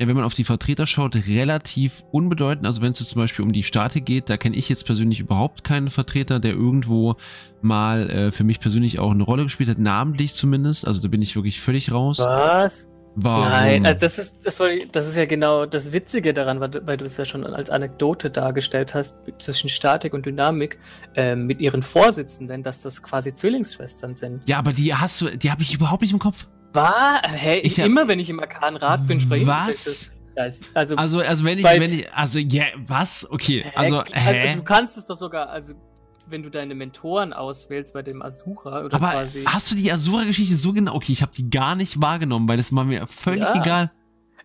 [0.08, 2.66] wenn man auf die Vertreter schaut, relativ unbedeutend.
[2.66, 5.64] Also wenn es zum Beispiel um die Statik geht, da kenne ich jetzt persönlich überhaupt
[5.64, 7.16] keinen Vertreter, der irgendwo
[7.62, 10.88] mal äh, für mich persönlich auch eine Rolle gespielt hat, namentlich zumindest.
[10.88, 12.20] Also da bin ich wirklich völlig raus.
[12.20, 12.88] Was?
[13.16, 13.50] Warum?
[13.50, 16.96] Nein, also das ist, das, ich, das ist ja genau das Witzige daran, weil, weil
[16.96, 20.80] du es ja schon als Anekdote dargestellt hast, zwischen Statik und Dynamik
[21.16, 24.48] äh, mit ihren Vorsitzenden, dass das quasi Zwillingsschwestern sind.
[24.48, 26.48] Ja, aber die hast du, die habe ich überhaupt nicht im Kopf.
[26.74, 27.22] War?
[27.24, 27.60] Hä?
[27.60, 29.48] Ich hab, immer wenn ich im Arkanrat bin, spreche ich.
[29.48, 30.12] Was?
[30.74, 33.30] Also, also, also wenn ich, wenn ich, also ja, was?
[33.30, 34.56] Okay, also, hä?
[34.56, 35.74] Du kannst es doch sogar, also
[36.30, 39.44] wenn du deine Mentoren auswählst bei dem Asura oder Aber quasi.
[39.46, 40.96] Hast du die Asura-Geschichte so genau?
[40.96, 43.62] Okay, ich habe die gar nicht wahrgenommen, weil das war mir völlig ja.
[43.62, 43.92] egal.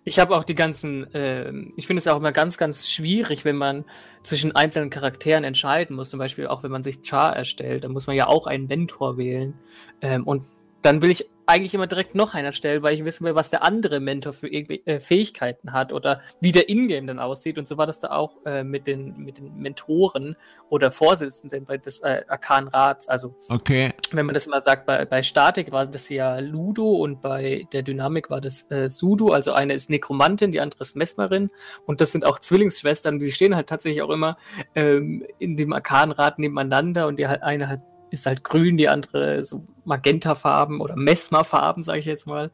[0.05, 3.57] Ich habe auch die ganzen, äh, ich finde es auch immer ganz, ganz schwierig, wenn
[3.57, 3.85] man
[4.23, 6.11] zwischen einzelnen Charakteren entscheiden muss.
[6.11, 9.19] Zum Beispiel auch, wenn man sich Char erstellt, dann muss man ja auch einen Mentor
[9.19, 9.55] wählen.
[10.01, 10.45] Ähm, und
[10.83, 13.63] dann will ich eigentlich immer direkt noch einer stellen, weil ich wissen will, was der
[13.63, 17.59] andere Mentor für äh, Fähigkeiten hat oder wie der Ingame dann aussieht.
[17.59, 20.37] Und so war das da auch äh, mit, den, mit den Mentoren
[20.69, 23.09] oder Vorsitzenden des äh, Arkanrats.
[23.09, 23.95] Also, okay.
[24.11, 27.83] wenn man das mal sagt, bei, bei Statik war das ja Ludo und bei der
[27.83, 29.29] Dynamik war das äh, Sudo.
[29.29, 31.49] Also eine ist Nekromantin, die andere ist Messmerin.
[31.87, 33.19] Und das sind auch Zwillingsschwestern.
[33.19, 34.37] Die stehen halt tatsächlich auch immer
[34.75, 37.81] ähm, in dem Arkanrat nebeneinander und die halt eine hat
[38.11, 42.51] ist halt grün, die andere so Magentafarben oder Mesmerfarben, sage ich jetzt mal.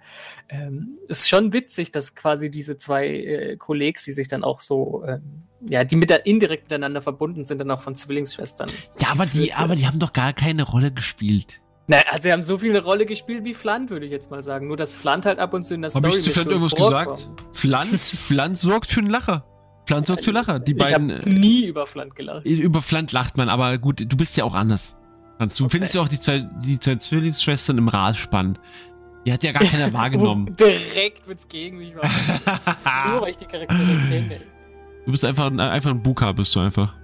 [0.49, 5.05] Ähm, ist schon witzig, dass quasi diese zwei äh, Kollegs, die sich dann auch so,
[5.07, 8.71] ähm, ja, die mit der, indirekt miteinander verbunden sind, dann auch von Zwillingsschwestern.
[8.99, 11.61] Ja, aber die, aber die haben doch gar keine Rolle gespielt.
[11.89, 14.43] Naja, also sie haben so viel eine Rolle gespielt wie Flant, würde ich jetzt mal
[14.43, 14.69] sagen.
[14.69, 16.49] Nur, dass Flant halt ab und zu in der Hab Story Hab ich zu Flant
[16.49, 17.31] irgendwas gesagt?
[17.53, 19.45] Flant, Flant sorgt für einen Lacher.
[19.87, 20.61] Flant sorgt für Lacher.
[20.61, 21.11] Die ich beiden.
[21.11, 22.47] Ich nie über Flant gelacht.
[22.47, 24.97] Über Flant lacht man, aber gut, du bist ja auch anders.
[25.49, 25.73] Du okay.
[25.73, 28.61] findest ja auch die zwei, die zwei Zwillingsschwestern im Rad spannend.
[29.25, 30.57] Die hat ja gar keiner wahrgenommen.
[30.61, 32.41] Direkt wird's gegen mich machen.
[33.11, 34.41] Nur weil ich die Charaktere kenne.
[35.05, 36.95] Du bist einfach, einfach ein Buka, bist du einfach.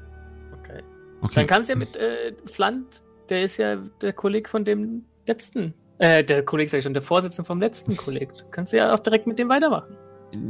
[0.61, 0.83] Okay.
[1.21, 1.35] okay.
[1.35, 5.75] Dann kannst du ja mit äh, Flant, der ist ja der Kollege von dem letzten,
[5.99, 8.33] äh, der Kollege sag ich schon, der Vorsitzende vom letzten Kollegen.
[8.51, 9.97] Kannst du ja auch direkt mit dem weitermachen.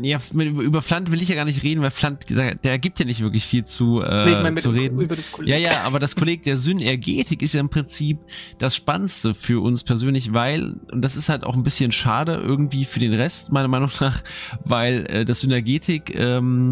[0.03, 3.05] Ja, über Flant will ich ja gar nicht reden, weil Flant, der, der gibt ja
[3.05, 5.01] nicht wirklich viel zu, äh, nee, ich mein, zu reden.
[5.01, 5.53] Über das Kolleg.
[5.53, 8.19] Ja, ja, aber das Kolleg der Synergetik ist ja im Prinzip
[8.59, 12.85] das Spannendste für uns persönlich, weil, und das ist halt auch ein bisschen schade irgendwie
[12.85, 14.25] für den Rest, meiner Meinung nach,
[14.65, 16.71] weil äh, das Synergetik ähm,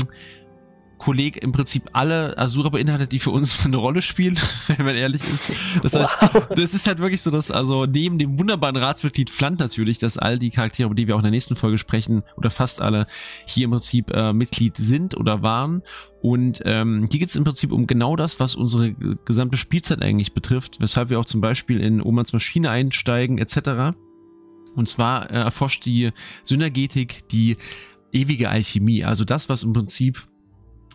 [0.98, 5.20] Kolleg im Prinzip alle Asura beinhaltet, die für uns eine Rolle spielen, wenn man ehrlich
[5.20, 5.52] ist.
[5.82, 6.48] Das heißt, wow.
[6.54, 10.38] das ist halt wirklich so, dass also neben dem wunderbaren Ratsmitglied Flant natürlich, dass all
[10.38, 13.06] die Charaktere, über die wir auch in der nächsten Folge sprechen, oder fast alle
[13.46, 15.82] hier im Prinzip äh, Mitglied sind oder waren.
[16.22, 20.32] Und ähm, hier geht es im Prinzip um genau das, was unsere gesamte Spielzeit eigentlich
[20.32, 23.96] betrifft, weshalb wir auch zum Beispiel in Omans Maschine einsteigen etc.
[24.74, 26.10] Und zwar äh, erforscht die
[26.42, 27.56] Synergetik die
[28.12, 30.26] ewige Alchemie, also das, was im Prinzip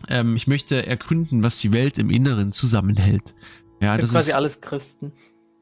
[0.08, 3.34] ähm, ich möchte ergründen, was die Welt im Inneren zusammenhält.
[3.80, 5.12] Ja, das, das quasi ist alles Christen.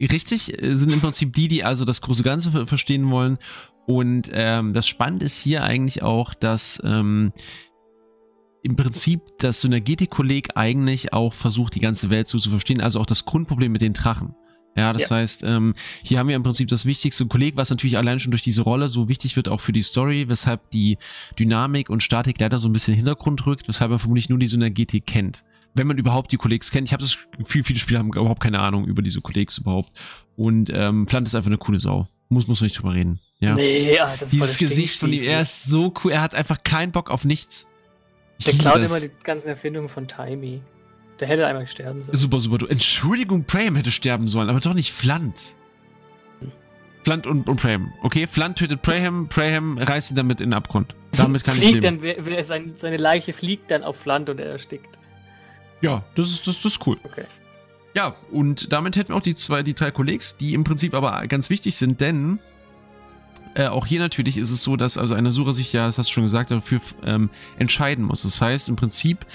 [0.00, 3.38] Richtig, äh, sind im Prinzip die, die also das große Ganze verstehen wollen.
[3.86, 7.32] Und ähm, das Spannende ist hier eigentlich auch, dass ähm,
[8.62, 13.06] im Prinzip das Synergetik-Kolleg eigentlich auch versucht, die ganze Welt so zu verstehen, also auch
[13.06, 14.34] das Grundproblem mit den Drachen.
[14.76, 15.16] Ja, das ja.
[15.16, 18.42] heißt, ähm, hier haben wir im Prinzip das wichtigste Kolleg, was natürlich allein schon durch
[18.42, 20.96] diese Rolle so wichtig wird, auch für die Story, weshalb die
[21.38, 24.38] Dynamik und Statik leider so ein bisschen in den Hintergrund rückt, weshalb man vermutlich nur
[24.38, 25.42] die Synergetik kennt.
[25.74, 26.88] Wenn man überhaupt die Kollegs kennt.
[26.88, 29.90] Ich habe das Gefühl, viele Spieler haben überhaupt keine Ahnung über diese Kollegs überhaupt.
[30.36, 32.08] Und ähm, Plant ist einfach eine coole Sau.
[32.28, 33.20] Muss, muss man nicht drüber reden.
[33.40, 33.54] Ja.
[33.54, 36.92] Nee, ja, das Dieses Gesicht von ihm, er ist so cool, er hat einfach keinen
[36.92, 37.66] Bock auf nichts.
[38.38, 38.90] Ich Der klaut das.
[38.90, 40.60] immer die ganzen Erfindungen von Timey.
[41.20, 42.16] Der hätte einmal sterben sollen.
[42.16, 42.58] Super, super.
[42.58, 45.54] Du, Entschuldigung, Praham hätte sterben sollen, aber doch nicht Flant.
[47.04, 47.92] Flant und, und Praham.
[48.02, 50.94] Okay, Flant tötet Praham, Praham reißt ihn damit in den Abgrund.
[51.12, 52.02] Damit kann fliegt ich leben.
[52.02, 54.98] Dann, will er sein, seine Leiche fliegt dann auf Flant und er erstickt.
[55.82, 56.98] Ja, das ist, das, das ist cool.
[57.04, 57.24] Okay.
[57.94, 61.26] Ja, und damit hätten wir auch die zwei, die drei Kollegs, die im Prinzip aber
[61.26, 62.38] ganz wichtig sind, denn
[63.54, 66.08] äh, auch hier natürlich ist es so, dass also eine Suche sich ja, das hast
[66.10, 68.22] du schon gesagt, dafür ähm, entscheiden muss.
[68.22, 69.26] Das heißt, im Prinzip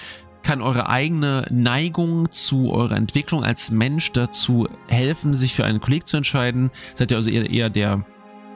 [0.45, 6.07] kann eure eigene Neigung zu eurer Entwicklung als Mensch dazu helfen, sich für einen Kolleg
[6.07, 6.69] zu entscheiden.
[6.93, 8.05] Seid ihr also eher, eher der,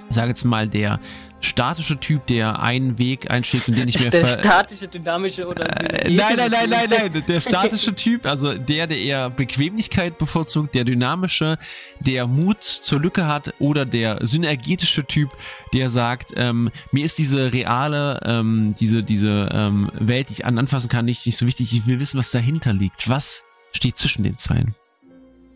[0.10, 0.99] sage jetzt mal, der
[1.41, 6.10] statische Typ, der einen Weg einschlägt und den ich mir Der statische, dynamische oder äh,
[6.10, 7.23] Nein, nein, nein, nein, nein.
[7.28, 11.58] Der statische Typ, also der, der eher Bequemlichkeit bevorzugt, der dynamische,
[11.99, 15.30] der Mut zur Lücke hat oder der synergetische Typ,
[15.73, 20.89] der sagt, ähm, mir ist diese reale, ähm, diese, diese ähm, Welt, die ich anfassen
[20.89, 21.73] kann, nicht, nicht so wichtig.
[21.73, 23.10] Ich will wissen, was dahinter liegt.
[23.10, 24.75] Was steht zwischen den Zeilen?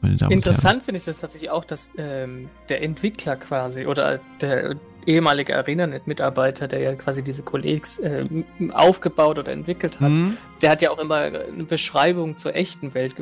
[0.04, 6.68] Interessant finde ich das tatsächlich auch, dass ähm, der Entwickler quasi oder der ehemaliger ArenaNet-Mitarbeiter,
[6.68, 8.26] der ja quasi diese Kollegs äh,
[8.72, 10.38] aufgebaut oder entwickelt hat, mhm.
[10.62, 13.16] der hat ja auch immer eine Beschreibung zur echten Welt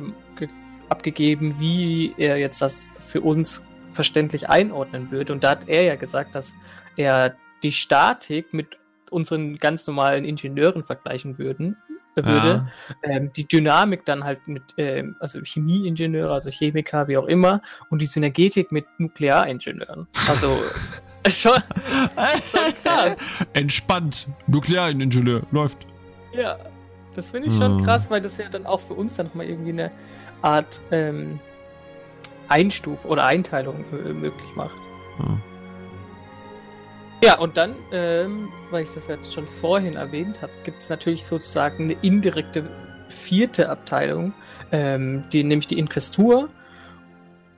[0.90, 3.64] abgegeben, wie er jetzt das für uns
[3.94, 5.34] verständlich einordnen würde.
[5.34, 6.54] Und da hat er ja gesagt, dass
[6.98, 8.78] er die Statik mit
[9.10, 11.78] unseren ganz normalen Ingenieuren vergleichen würden,
[12.16, 12.68] würde,
[13.04, 13.10] ja.
[13.10, 18.02] ähm, die Dynamik dann halt mit, ähm, also Chemieingenieure, also Chemiker, wie auch immer, und
[18.02, 20.08] die Synergetik mit Nuklearingenieuren.
[20.28, 20.60] Also
[21.30, 21.54] Schon,
[22.52, 23.18] schon krass.
[23.54, 24.28] Entspannt.
[24.48, 25.42] Nuklearingenieur.
[25.52, 25.86] Läuft.
[26.34, 26.58] Ja,
[27.14, 27.86] das finde ich schon hm.
[27.86, 29.92] krass, weil das ja dann auch für uns dann nochmal irgendwie eine
[30.42, 31.40] Art ähm,
[32.48, 34.76] Einstuf oder Einteilung äh, möglich macht.
[35.18, 35.42] Hm.
[37.24, 41.24] Ja, und dann, ähm, weil ich das jetzt schon vorhin erwähnt habe, gibt es natürlich
[41.24, 42.68] sozusagen eine indirekte
[43.10, 44.34] vierte Abteilung,
[44.72, 46.50] ähm, die nämlich die Inquestur.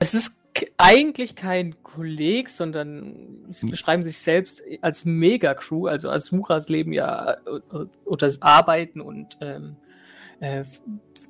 [0.00, 0.42] Es ist
[0.76, 7.86] eigentlich kein Kolleg, sondern sie beschreiben sich selbst als Mega-Crew, also Asuras leben ja äh,
[8.04, 9.76] oder arbeiten und ähm,
[10.40, 10.64] äh,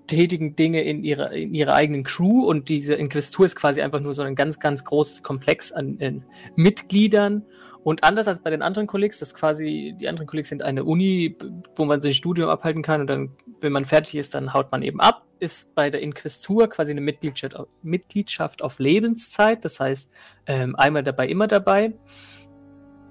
[0.07, 4.15] tätigen Dinge in ihrer, in ihrer eigenen Crew und diese Inquisitur ist quasi einfach nur
[4.15, 6.25] so ein ganz, ganz großes Komplex an, an
[6.57, 7.45] Mitgliedern.
[7.83, 11.37] Und anders als bei den anderen Kollegs, das quasi, die anderen Kollegs sind eine Uni,
[11.77, 13.31] wo man sein Studium abhalten kann und dann,
[13.61, 17.03] wenn man fertig ist, dann haut man eben ab, ist bei der Inquisitur quasi eine
[17.03, 19.65] Mitgliedschaft, Mitgliedschaft auf Lebenszeit.
[19.65, 20.11] Das heißt,
[20.47, 21.93] ähm, einmal dabei, immer dabei.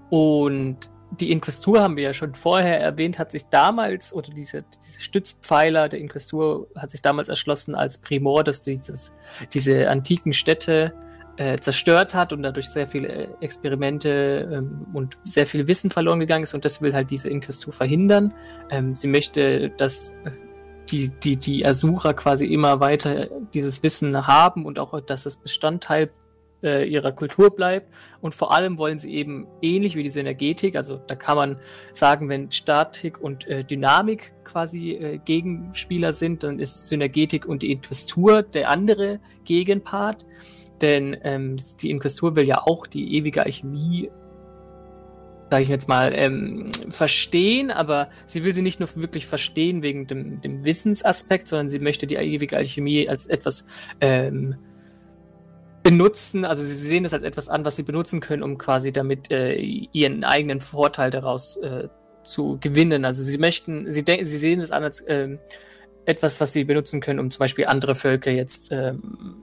[0.10, 5.02] Und die Inquisitur haben wir ja schon vorher erwähnt, hat sich damals, oder diese, diese
[5.02, 9.14] Stützpfeiler der Inquisitur hat sich damals erschlossen als Primor, dass dieses,
[9.54, 10.94] diese antiken Städte
[11.38, 16.20] äh, zerstört hat und dadurch sehr viele äh, Experimente ähm, und sehr viel Wissen verloren
[16.20, 18.34] gegangen ist und das will halt diese Inquisitur verhindern.
[18.70, 20.32] Ähm, sie möchte, dass äh,
[20.92, 26.12] die, die, die Asura quasi immer weiter dieses Wissen haben und auch, dass es Bestandteil
[26.64, 27.88] äh, ihrer Kultur bleibt.
[28.22, 31.58] Und vor allem wollen sie eben ähnlich wie die Synergetik, also da kann man
[31.92, 37.72] sagen, wenn Statik und äh, Dynamik quasi äh, Gegenspieler sind, dann ist Synergetik und die
[37.72, 40.26] Inquistur der andere Gegenpart.
[40.82, 44.10] Denn ähm, die Inquistur will ja auch die ewige Alchemie
[45.54, 50.08] sage ich jetzt mal, ähm, verstehen, aber sie will sie nicht nur wirklich verstehen wegen
[50.08, 53.68] dem, dem Wissensaspekt, sondern sie möchte die ewige Alchemie als etwas
[54.02, 54.56] ähm,
[55.84, 59.30] benutzen, also sie sehen das als etwas an, was sie benutzen können, um quasi damit
[59.30, 61.90] äh, ihren eigenen Vorteil daraus äh,
[62.24, 63.06] zu gewinnen.
[63.06, 65.38] Also sie möchten, sie denken, sie sehen es an als äh,
[66.06, 69.36] etwas, was sie benutzen können, um zum Beispiel andere Völker jetzt ähm,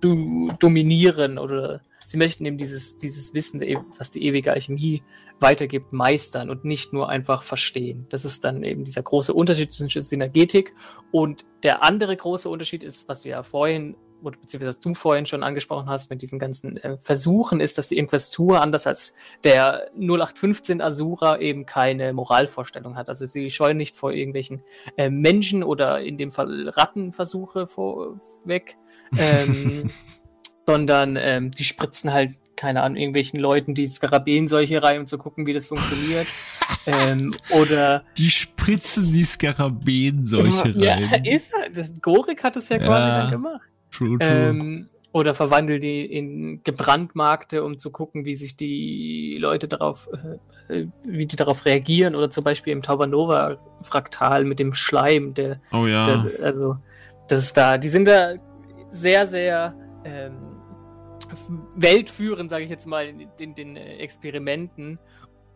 [0.00, 5.02] du, dominieren oder sie möchten eben dieses, dieses Wissen, e-, was die ewige Alchemie
[5.40, 8.06] weitergibt, meistern und nicht nur einfach verstehen.
[8.10, 10.74] Das ist dann eben dieser große Unterschied zwischen Synergetik
[11.12, 15.26] und der andere große Unterschied ist, was wir ja vorhin oder beziehungsweise was du vorhin
[15.26, 19.14] schon angesprochen hast mit diesen ganzen äh, Versuchen, ist, dass die Inquisitur, anders als
[19.44, 23.08] der 0815 Asura, eben keine Moralvorstellung hat.
[23.08, 24.62] Also sie scheuen nicht vor irgendwelchen
[24.96, 28.76] äh, Menschen oder in dem Fall Rattenversuche vorweg,
[29.16, 29.90] ähm,
[30.66, 35.46] sondern ähm, die spritzen halt keine Ahnung, irgendwelchen Leuten die Skarabäenseuche rein, um zu gucken,
[35.46, 36.26] wie das funktioniert.
[36.86, 38.04] ähm, oder.
[38.16, 40.80] Die spritzen die Skarabäenseuche rein.
[40.80, 41.76] Ja, ist halt.
[41.76, 42.86] Das, Gorik hat es ja, ja.
[42.86, 43.73] quasi dann gemacht.
[43.96, 44.28] True, true.
[44.28, 50.08] Ähm, oder verwandelt die in gebrandmarkte, um zu gucken, wie sich die Leute darauf,
[50.68, 52.16] äh, wie die darauf reagieren.
[52.16, 56.02] Oder zum Beispiel im Taubanova-Fraktal mit dem Schleim, der, oh ja.
[56.02, 56.78] Der, also,
[57.28, 57.78] das ist da.
[57.78, 58.34] Die sind da
[58.88, 60.34] sehr, sehr ähm,
[61.76, 63.06] weltführend, sage ich jetzt mal,
[63.38, 64.98] in, den äh, Experimenten.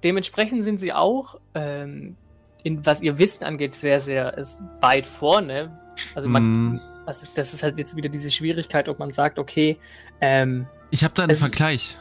[0.05, 2.16] Dementsprechend sind sie auch, ähm,
[2.62, 4.41] in, was ihr Wissen angeht, sehr, sehr
[4.80, 5.80] weit vorne.
[6.14, 9.79] Also man, mm also das ist halt jetzt wieder diese Schwierigkeit, ob man sagt, okay,
[10.21, 11.97] ähm, Ich habe da einen Vergleich.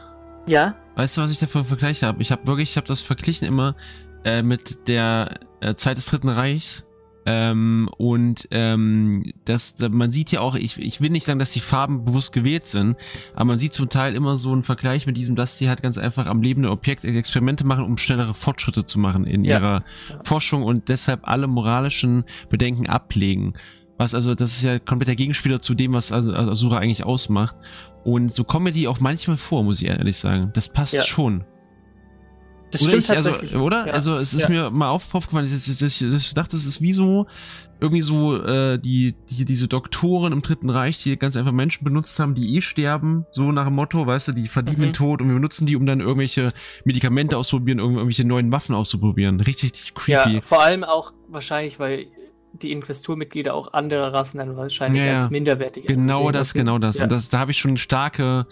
[0.46, 0.76] Ja.
[0.96, 2.20] Weißt du, was ich da für einen Vergleich habe?
[2.20, 3.74] Ich habe wirklich, ich habe das verglichen immer
[4.24, 6.84] äh, mit der äh, Zeit des Dritten Reichs.
[7.24, 11.60] Ähm, und ähm, das, man sieht ja auch, ich, ich will nicht sagen, dass die
[11.60, 12.96] Farben bewusst gewählt sind,
[13.34, 15.98] aber man sieht zum Teil immer so einen Vergleich mit diesem, dass die halt ganz
[15.98, 19.58] einfach am lebenden Objekt Experimente machen, um schnellere Fortschritte zu machen in ja.
[19.58, 19.84] ihrer.
[20.24, 23.54] Forschung und deshalb alle moralischen Bedenken ablegen.
[23.98, 27.56] Was also, das ist ja komplett der Gegenspieler zu dem, was Asura eigentlich ausmacht.
[28.04, 30.50] Und so kommen mir die auch manchmal vor, muss ich ehrlich sagen.
[30.54, 31.04] Das passt ja.
[31.04, 31.44] schon.
[32.70, 33.60] Das oder stimmt ich, also, tatsächlich.
[33.60, 33.86] Oder?
[33.86, 33.92] Ja.
[33.92, 34.50] Also es ist ja.
[34.50, 37.26] mir mal aufgefallen, ich, ich, ich, ich, dachte, es ist wie so,
[37.80, 42.18] irgendwie so, äh, die, die, diese Doktoren im Dritten Reich, die ganz einfach Menschen benutzt
[42.18, 44.82] haben, die eh sterben, so nach dem Motto, weißt du, die verdienen mhm.
[44.82, 46.52] den Tod und wir benutzen die, um dann irgendwelche
[46.84, 49.40] Medikamente auszuprobieren, irgendwelche neuen Waffen auszuprobieren.
[49.40, 50.34] Richtig, richtig creepy.
[50.34, 52.06] Ja, vor allem auch wahrscheinlich, weil
[52.52, 56.32] die Inquisiturmitglieder auch andere Rassen dann wahrscheinlich ja, als minderwertig Genau ansehen.
[56.32, 56.96] das, genau das.
[56.96, 57.04] Ja.
[57.04, 58.46] Und das, da habe ich schon starke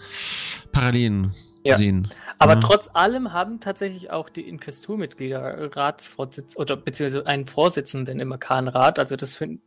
[0.71, 1.33] Parallelen
[1.63, 1.73] ja.
[1.73, 2.09] gesehen.
[2.39, 2.59] Aber ja.
[2.59, 8.99] trotz allem haben tatsächlich auch die Inquisiturmitglieder Ratsvorsitz oder beziehungsweise einen Vorsitzenden im Arkanrat.
[8.99, 9.61] Also das finde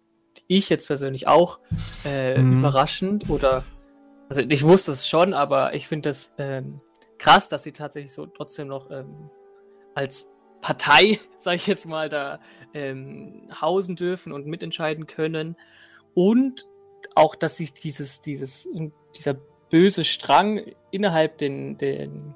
[0.47, 1.61] ich jetzt persönlich auch
[2.05, 2.61] äh, mhm.
[2.61, 3.65] überraschend oder
[4.29, 6.81] also ich wusste es schon, aber ich finde das ähm,
[7.19, 9.29] krass, dass sie tatsächlich so trotzdem noch ähm,
[9.95, 10.30] als
[10.61, 12.41] Partei, sage ich jetzt mal, da
[12.75, 15.57] ähm, hausen dürfen und mitentscheiden können.
[16.15, 16.67] Und
[17.15, 18.69] auch, dass sich dieses, dieses,
[19.17, 19.37] dieser
[19.71, 22.35] böse Strang innerhalb den, den,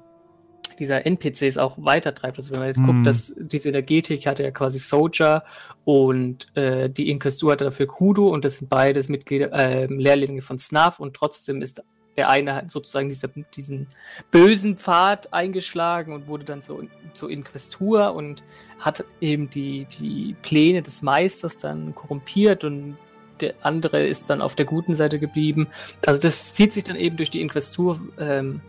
[0.79, 2.37] dieser NPCs auch weitertreibt.
[2.37, 2.85] Also wenn man jetzt mm.
[2.85, 3.03] guckt, mhm.
[3.03, 5.43] dass diese Energetik hatte ja quasi Soldier
[5.83, 10.57] und äh, die Inquisitur hatte dafür Kudo und das sind beides Mitglieder, äh, Lehrlinge von
[10.57, 11.83] Snaf und trotzdem ist
[12.17, 13.87] der eine hat sozusagen diese, diesen
[14.31, 18.43] bösen Pfad eingeschlagen und wurde dann so zur Inquestur und
[18.79, 22.97] hat eben die, die Pläne des Meisters dann korrumpiert und
[23.41, 25.67] der andere ist dann auf der guten Seite geblieben.
[26.05, 28.61] Also das zieht sich dann eben durch die Inquestur ähm,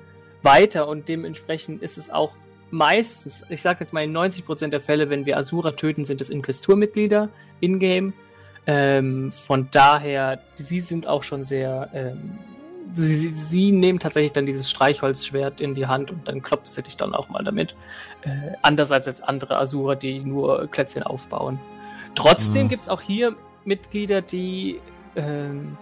[0.42, 2.36] weiter und dementsprechend ist es auch
[2.70, 6.30] meistens, ich sage jetzt mal in 90% der Fälle, wenn wir Asura töten, sind es
[6.30, 7.28] Inquesturmitglieder
[7.60, 8.12] in-game.
[8.66, 12.38] Ähm, von daher, sie sind auch schon sehr ähm,
[12.94, 16.96] sie, sie nehmen tatsächlich dann dieses Streichholzschwert in die Hand und dann klopft sie dich
[16.96, 17.74] dann auch mal damit.
[18.22, 21.58] Äh, anders als andere Asura, die nur Klötzchen aufbauen.
[22.14, 22.68] Trotzdem mhm.
[22.68, 24.80] gibt es auch hier Mitglieder, die
[25.16, 25.76] ähm,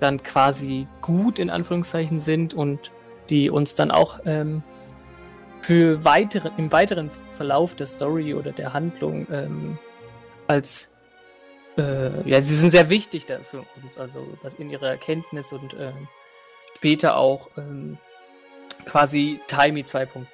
[0.00, 2.90] dann quasi gut in Anführungszeichen sind und
[3.30, 4.62] die uns dann auch ähm,
[5.60, 9.78] für weitere, im weiteren Verlauf der Story oder der Handlung ähm,
[10.48, 10.90] als
[11.78, 16.08] äh, ja, sie sind sehr wichtig für uns, also was in ihrer Erkenntnis und ähm,
[16.82, 17.96] später auch ähm,
[18.86, 20.26] quasi Timey 2.0.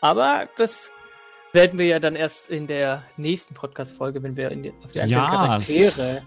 [0.00, 0.90] Aber das
[1.52, 5.22] werden wir ja dann erst in der nächsten Podcast-Folge, wenn wir die, auf die einzelnen
[5.22, 5.32] yes.
[5.32, 6.22] Charaktere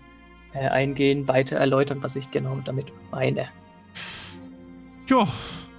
[0.54, 3.50] äh, eingehen, weiter erläutern, was ich genau damit meine.
[5.10, 5.28] Ja,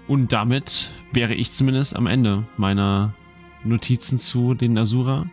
[0.09, 3.15] und damit wäre ich zumindest am Ende meiner
[3.65, 5.25] Notizen zu den Asura,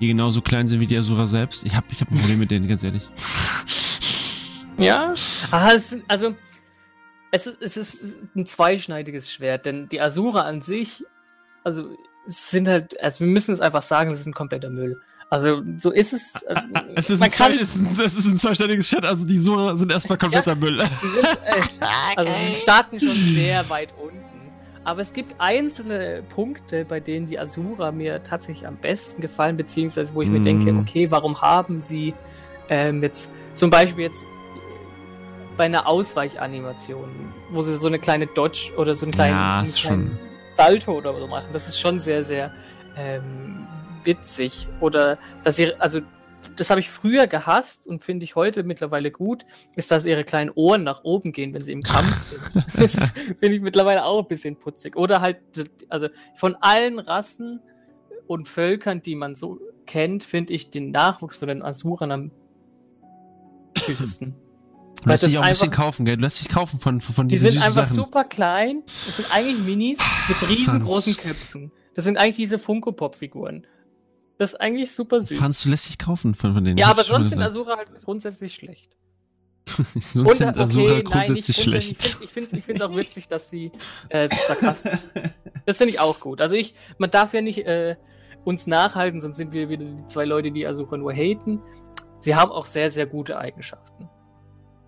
[0.00, 1.66] die genauso klein sind wie die Asura selbst.
[1.66, 3.02] Ich habe ich hab ein Problem mit denen, ganz ehrlich.
[4.78, 5.12] Ja,
[5.50, 5.72] Aha,
[6.06, 6.36] also
[7.36, 11.04] es ist, es ist ein zweischneidiges Schwert, denn die Asura an sich,
[11.64, 11.94] also
[12.26, 15.00] sind halt, also wir müssen es einfach sagen, es ist ein kompletter Müll.
[15.28, 16.44] Also so ist es.
[16.46, 16.62] Also,
[16.94, 19.92] es, ist ein zwei, es, ist es ist ein zweischneidiges Schwert, also die Asura sind
[19.92, 20.80] erstmal kompletter ja, Müll.
[21.02, 21.62] Sind, äh,
[22.16, 24.16] also sie starten schon sehr weit unten.
[24.84, 30.14] Aber es gibt einzelne Punkte, bei denen die Asura mir tatsächlich am besten gefallen, beziehungsweise
[30.14, 30.32] wo ich mm.
[30.32, 30.78] mir denke, mhm.
[30.78, 32.14] okay, warum haben sie
[32.68, 34.24] ähm, jetzt zum Beispiel jetzt
[35.56, 37.08] bei einer Ausweichanimation,
[37.50, 40.18] wo sie so eine kleine Dodge oder so einen kleinen, ja, so einen kleinen
[40.52, 41.46] Salto oder so machen.
[41.52, 42.52] Das ist schon sehr, sehr
[42.96, 43.66] ähm,
[44.04, 44.68] witzig.
[44.80, 46.00] Oder dass sie, also
[46.56, 49.44] das habe ich früher gehasst und finde ich heute mittlerweile gut,
[49.74, 52.18] ist, dass ihre kleinen Ohren nach oben gehen, wenn sie im Kampf
[52.54, 52.66] sind.
[52.76, 54.96] das finde ich mittlerweile auch ein bisschen putzig.
[54.96, 55.38] Oder halt,
[55.88, 57.60] also von allen Rassen
[58.26, 62.30] und Völkern, die man so kennt, finde ich den Nachwuchs von den Asurern am
[63.86, 64.45] süßesten.
[65.06, 66.16] Du lässt dich auch ein bisschen kaufen, gell?
[66.16, 67.94] Du lässt dich kaufen von, von diesen Die sind einfach Sachen.
[67.94, 68.82] super klein.
[69.06, 71.16] Das sind eigentlich Minis mit riesengroßen.
[71.16, 71.70] Köpfen.
[71.94, 73.68] Das sind eigentlich diese Funko-Pop-Figuren.
[74.36, 75.38] Das ist eigentlich super süß.
[75.38, 76.76] Franz, du lässt dich kaufen von, von denen.
[76.76, 78.96] Ja, aber sonst sind Asura halt grundsätzlich schlecht.
[79.94, 82.18] sonst Und, sind Asura okay, grundsätzlich nein, schlecht.
[82.20, 83.70] Ich finde es auch witzig, dass sie
[84.08, 84.98] äh, so sarkastisch
[85.66, 86.40] Das finde ich auch gut.
[86.40, 87.94] Also ich, man darf ja nicht äh,
[88.44, 91.62] uns nachhalten, sonst sind wir wieder die zwei Leute, die Asura nur haten.
[92.18, 94.08] Sie haben auch sehr, sehr gute Eigenschaften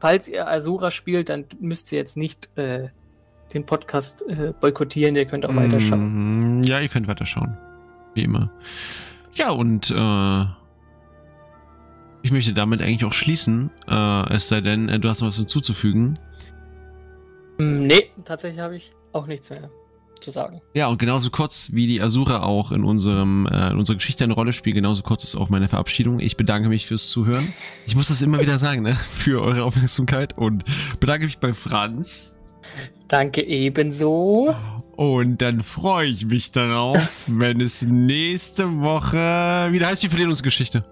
[0.01, 2.89] falls ihr Asura spielt, dann müsst ihr jetzt nicht äh,
[3.53, 6.63] den Podcast äh, boykottieren, ihr könnt auch mm, weiterschauen.
[6.65, 7.57] Ja, ihr könnt weiterschauen.
[8.15, 8.51] Wie immer.
[9.35, 10.45] Ja, und äh,
[12.23, 13.71] ich möchte damit eigentlich auch schließen.
[13.87, 16.19] Äh, es sei denn, äh, du hast noch was hinzuzufügen.
[17.59, 19.71] Mm, nee, tatsächlich habe ich auch nichts mehr
[20.21, 20.61] zu sagen.
[20.75, 24.35] Ja, und genauso kurz wie die Asura auch in unserem äh, in unserer Geschichte eine
[24.35, 26.21] Rolle spielt, genauso kurz ist auch meine Verabschiedung.
[26.21, 27.47] Ich bedanke mich fürs Zuhören.
[27.87, 28.95] Ich muss das immer wieder sagen, ne?
[29.13, 30.65] Für eure Aufmerksamkeit und
[31.01, 32.33] bedanke mich bei Franz.
[33.09, 34.55] Danke ebenso.
[34.97, 40.45] Und dann freue ich mich darauf, wenn es nächste Woche wieder heißt, wir verlieren unsere
[40.45, 40.85] Geschichte.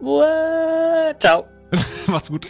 [0.00, 1.20] What?
[1.20, 1.46] Ciao.
[2.06, 2.48] Macht's gut.